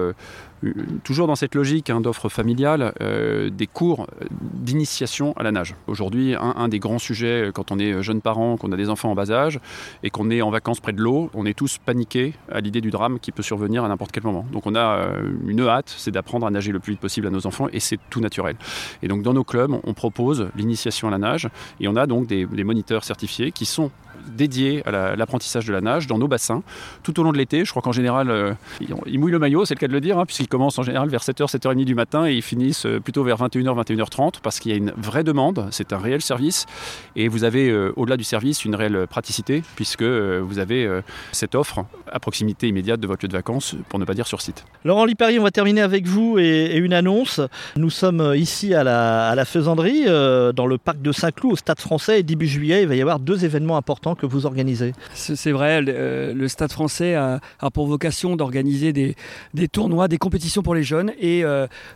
toujours 1.05 1.27
dans 1.27 1.37
cette 1.37 1.55
logique 1.55 1.91
hein, 1.91 2.01
d'offre 2.01 2.29
familiale, 2.29 2.93
euh, 3.01 3.51
des 3.51 3.67
cours 3.67 4.07
d'initiation 4.31 5.33
à 5.37 5.43
la 5.43 5.53
nage. 5.53 5.75
Aujourd'hui, 5.87 6.35
un, 6.39 6.69
des 6.69 6.79
grands 6.79 6.99
sujets 6.99 7.49
euh, 7.49 7.53
quand 7.53 7.73
on 7.73 7.79
est 7.79 8.03
jeune 8.03 8.21
parent, 8.21 8.57
qu'on 8.57 8.73
a 8.73 8.77
des 8.77 8.89
enfants 8.89 9.11
en 9.11 9.15
bas 9.15 9.31
âge 9.31 9.61
et 10.03 10.11
qu'on 10.11 10.31
est 10.31 10.43
en 10.43 10.51
vacances 10.51 10.81
près 10.81 10.93
de 10.93 11.01
l'eau, 11.01 11.31
on 11.35 11.47
est 11.47 11.57
tous 11.57 11.79
paniqués 11.79 12.35
à 12.51 12.61
l'idée 12.61 12.81
du 12.81 12.91
drame 12.91 13.19
qui 13.19 13.33
peut 13.33 13.43
survenir 13.43 13.85
à 13.85 13.89
n'importe 13.89 14.13
quel 14.13 14.25
moment. 14.25 14.45
Donc 14.53 14.67
on 14.67 14.75
a 14.75 14.81
euh, 14.81 15.31
une 15.47 15.61
hâte, 15.61 15.93
c'est 15.97 16.11
d'apprendre 16.11 16.47
à 16.47 16.51
nager 16.51 16.73
le 16.73 16.81
plus 16.81 16.93
vite 16.93 17.01
possible 17.01 17.27
à 17.27 17.31
nos 17.31 17.47
enfants 17.47 17.69
et 17.73 17.81
c'est 17.81 17.99
tout 18.11 18.21
naturel. 18.21 18.57
Et 19.03 19.09
donc 19.09 19.23
dans 19.23 19.33
nos 19.33 19.45
clubs, 19.45 19.75
on 19.83 19.95
propose 19.95 20.49
l'initiation 20.57 21.09
à 21.09 21.11
la 21.11 21.19
nage 21.19 21.49
et 21.81 21.89
on 21.89 21.97
a 21.97 22.07
donc 22.07 22.27
des 22.27 22.65
moniteurs 22.65 23.05
certifiés 23.05 23.53
qui 23.53 23.65
sont 23.65 23.91
dédiés 24.29 24.83
à 24.87 25.17
l'apprentissage 25.17 25.67
de 25.67 25.73
la 25.73 25.81
nage 25.81 26.07
dans 26.07 26.19
nos 26.19 26.29
bassins 26.29 26.63
tout 27.03 27.19
au 27.21 27.23
long 27.23 27.33
de 27.33 27.39
l'été. 27.39 27.65
Je 27.65 27.71
crois 27.71 27.83
qu'en 27.83 27.93
général, 27.93 28.31
euh, 28.31 28.53
ils 29.07 29.19
mouillent 29.19 29.33
le 29.33 29.39
maillot, 29.39 29.65
c'est 29.65 29.75
le 29.75 29.81
cas 29.81 29.89
de 29.89 29.93
le 29.93 30.01
dire, 30.01 30.19
hein, 30.19 30.27
puisqu'ils 30.27 30.49
commencent 30.49 30.79
en 30.79 30.83
général 30.83 31.09
vers 31.09 31.23
7h, 31.23 31.51
7h30 31.51 31.85
du 31.85 31.95
matin 31.95 32.27
et 32.27 32.35
ils 32.35 32.43
finissent 32.43 32.87
euh, 32.87 33.01
plutôt 33.01 33.25
vers 33.25 33.37
21h, 33.37 33.85
21h30 33.85 34.35
parce 34.43 34.61
qu'il 34.61 34.73
y 34.73 34.75
a 34.75 34.79
une 34.79 34.93
vraie 34.97 35.25
demande, 35.25 35.69
c'est 35.71 35.93
un 35.93 35.99
réel 35.99 36.21
service 36.21 36.67
et 37.17 37.29
vous 37.29 37.45
avez 37.45 37.71
euh, 37.71 37.93
au-delà 37.97 38.17
du 38.17 38.25
service 38.25 38.65
une 38.65 38.75
réelle 38.75 39.07
praticité 39.09 39.63
puisque 39.77 40.03
vous 40.03 40.59
avez 40.59 41.01
cette 41.33 41.55
offre 41.55 41.85
à 42.11 42.19
proximité 42.21 42.69
immédiate 42.69 43.01
de 43.01 43.07
votre 43.07 43.25
lieu 43.25 43.29
de 43.29 43.37
vacances, 43.37 43.77
pour 43.89 43.99
ne 43.99 44.05
pas 44.05 44.15
dire 44.15 44.27
sur 44.27 44.41
site. 44.41 44.65
Laurent 44.85 45.05
Lipari, 45.05 45.39
on 45.39 45.43
va 45.43 45.51
terminer 45.51 45.81
avec 45.81 46.07
vous 46.07 46.39
et, 46.39 46.77
une 46.77 46.93
annonce. 46.93 47.41
Nous 47.77 47.91
sommes 47.91 48.35
ici 48.37 48.75
à 48.75 48.85
la, 48.85 49.29
à 49.29 49.35
la 49.35 49.45
Faisanderie, 49.45 50.05
dans 50.05 50.67
le 50.67 50.79
parc 50.79 51.01
de 51.03 51.13
Saint-Cloud, 51.13 51.53
au 51.53 51.57
Stade 51.57 51.81
français 51.81 52.21
et 52.21 52.23
début 52.23 52.47
juillet, 52.47 52.83
il 52.83 52.89
va 52.89 52.95
y 52.95 53.01
avoir 53.01 53.19
deux 53.19 53.45
événements 53.45 53.77
importants 53.77 54.10
que 54.15 54.27
vous 54.27 54.47
organisez. 54.47 54.93
C'est 55.15 55.53
vrai, 55.53 55.83
le, 55.83 56.49
Stade 56.49 56.73
français 56.73 57.15
a, 57.15 57.41
pour 57.73 57.87
vocation 57.87 58.37
d'organiser 58.37 58.93
des, 58.93 59.15
des, 59.55 59.69
tournois, 59.69 60.09
des 60.09 60.19
compétitions 60.19 60.31
compétition 60.31 60.63
pour 60.63 60.77
les 60.77 60.85
jeunes. 60.85 61.13
Et 61.21 61.45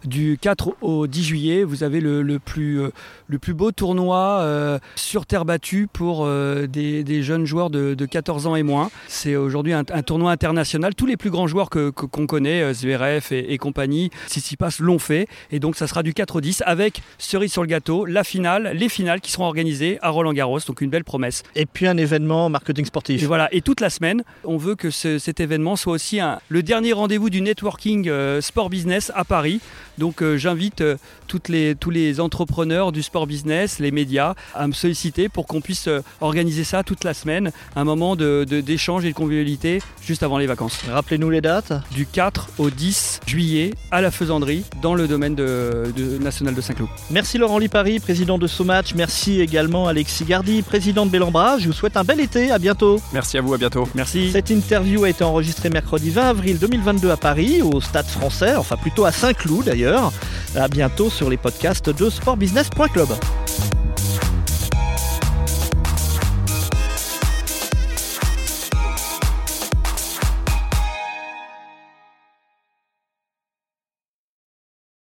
du 0.05 0.39
4 0.41 0.75
au 0.83 1.07
10 1.07 1.25
juillet, 1.25 1.65
vous 1.65 1.85
avez 1.85 2.01
le, 2.01 2.39
plus, 2.39 2.81
le 3.29 3.39
plus 3.39 3.55
beau 3.55 3.71
tournoi 3.71 4.81
sur 4.97 5.25
terre 5.25 5.45
battue 5.45 5.89
pour 5.93 6.27
des, 6.27 7.23
jeunes 7.23 7.47
joueurs 7.47 7.71
de, 7.71 8.05
14 8.05 8.47
ans 8.47 8.57
et 8.57 8.63
moins. 8.63 8.91
C'est 9.07 9.37
aujourd'hui 9.37 9.73
un, 9.73 9.85
tournoi 9.85 10.33
international. 10.33 10.95
Tous 10.95 11.07
les 11.07 11.17
plus 11.17 11.31
grands 11.31 11.47
joueurs 11.47 11.71
qu'on 11.71 11.93
que, 11.93 12.27
connaît, 12.27 12.75
Zverev 12.75 13.27
et, 13.31 13.55
et 13.55 13.59
compagnie, 13.59 14.11
Sissipas 14.27 14.77
l'ont 14.81 14.99
fait. 14.99 15.29
Et 15.53 15.61
donc 15.61 15.77
ça 15.77 15.87
sera 15.87 16.03
du 16.03 16.13
4 16.13 16.37
au 16.37 16.41
10 16.41 16.65
avec 16.67 17.03
cerise 17.19 17.53
sur 17.53 17.63
le 17.63 17.69
gâteau, 17.69 18.05
la 18.05 18.25
finale, 18.25 18.73
les 18.75 18.89
finales 18.89 19.21
qui 19.21 19.31
seront 19.31 19.45
organisées 19.45 19.99
à 20.03 20.11
Roland 20.11 20.33
Garros. 20.33 20.59
Donc 20.67 20.81
une 20.81 20.91
belle 20.91 21.05
promesse. 21.05 21.45
Et 21.55 21.67
puis 21.67 21.87
un 21.87 21.97
événement 22.05 22.49
marketing 22.49 22.85
sportif. 22.85 23.23
Et 23.23 23.27
voilà. 23.27 23.49
Et 23.53 23.61
toute 23.61 23.81
la 23.81 23.91
semaine, 23.91 24.23
on 24.45 24.57
veut 24.57 24.77
que 24.77 24.91
cet 24.91 25.41
événement 25.41 25.75
soit 25.77 25.95
aussi 25.95 26.21
le 26.49 26.63
dernier 26.63 26.93
rendez-vous 26.93 27.31
du 27.31 27.41
networking 27.41 28.09
euh, 28.09 28.41
sport 28.41 28.71
business 28.71 29.11
à 29.15 29.25
Paris. 29.25 29.61
Donc 29.99 30.23
euh, 30.23 30.37
j'invite 30.37 30.81
euh, 30.81 30.97
toutes 31.27 31.49
les, 31.49 31.75
tous 31.75 31.91
les 31.91 32.21
entrepreneurs 32.21 32.93
du 32.93 33.03
sport 33.03 33.27
business, 33.27 33.79
les 33.79 33.91
médias, 33.91 34.35
à 34.55 34.67
me 34.67 34.73
solliciter 34.73 35.29
pour 35.29 35.47
qu'on 35.47 35.61
puisse 35.61 35.89
organiser 36.21 36.65
ça 36.65 36.83
toute 36.83 37.05
la 37.05 37.15
semaine, 37.15 37.51
un 37.77 37.85
moment 37.85 38.17
d'échange 38.17 39.03
de, 39.03 39.09
et 39.09 39.13
de 39.13 39.17
convivialité 39.17 39.81
juste 40.03 40.23
avant 40.23 40.39
les 40.39 40.47
vacances. 40.47 40.81
Rappelez-nous 40.89 41.31
les 41.31 41.41
dates. 41.41 41.73
Du 41.93 42.07
4 42.07 42.51
au 42.59 42.71
10 42.71 43.21
juillet 43.27 43.73
à 43.91 44.01
la 44.01 44.11
Faisanderie 44.11 44.65
dans 44.83 44.95
le 44.95 45.09
domaine 45.09 45.35
de, 45.35 45.85
national 46.21 46.55
de 46.55 46.61
Saint-Cloud. 46.61 46.89
Merci 47.11 47.39
Laurent 47.39 47.59
Lipari, 47.59 48.01
président 48.01 48.39
de 48.39 48.47
SoMatch. 48.47 48.95
Merci 48.95 49.41
également 49.41 49.89
Alexis 49.89 50.25
Gardi, 50.25 50.63
président 50.63 51.07
de 51.07 51.11
Bellambra. 51.11 51.59
Je 51.59 51.67
vous 51.67 51.73
souhaite 51.95 51.97
un 51.97 52.05
bel 52.05 52.21
été. 52.21 52.51
À 52.51 52.59
bientôt. 52.59 53.01
Merci 53.13 53.39
à 53.39 53.41
vous. 53.41 53.55
À 53.55 53.59
bientôt. 53.59 53.89
Merci. 53.95 54.31
Cette 54.33 54.51
interview 54.51 55.05
a 55.05 55.11
été 55.11 55.25
enregistrée 55.25 55.71
mercredi 55.71 56.11
20 56.11 56.29
avril 56.29 56.59
2022 56.59 57.11
à 57.11 57.17
Paris, 57.17 57.63
au 57.63 57.81
Stade 57.81 58.07
français, 58.07 58.57
enfin 58.57 58.77
plutôt 58.77 59.05
à 59.05 59.13
Saint-Cloud 59.13 59.65
d'ailleurs. 59.67 60.13
À 60.57 60.69
bientôt 60.69 61.11
sur 61.11 61.31
les 61.31 61.37
podcasts 61.37 61.91
de 61.91 62.11
sportbusiness.club. 62.11 63.09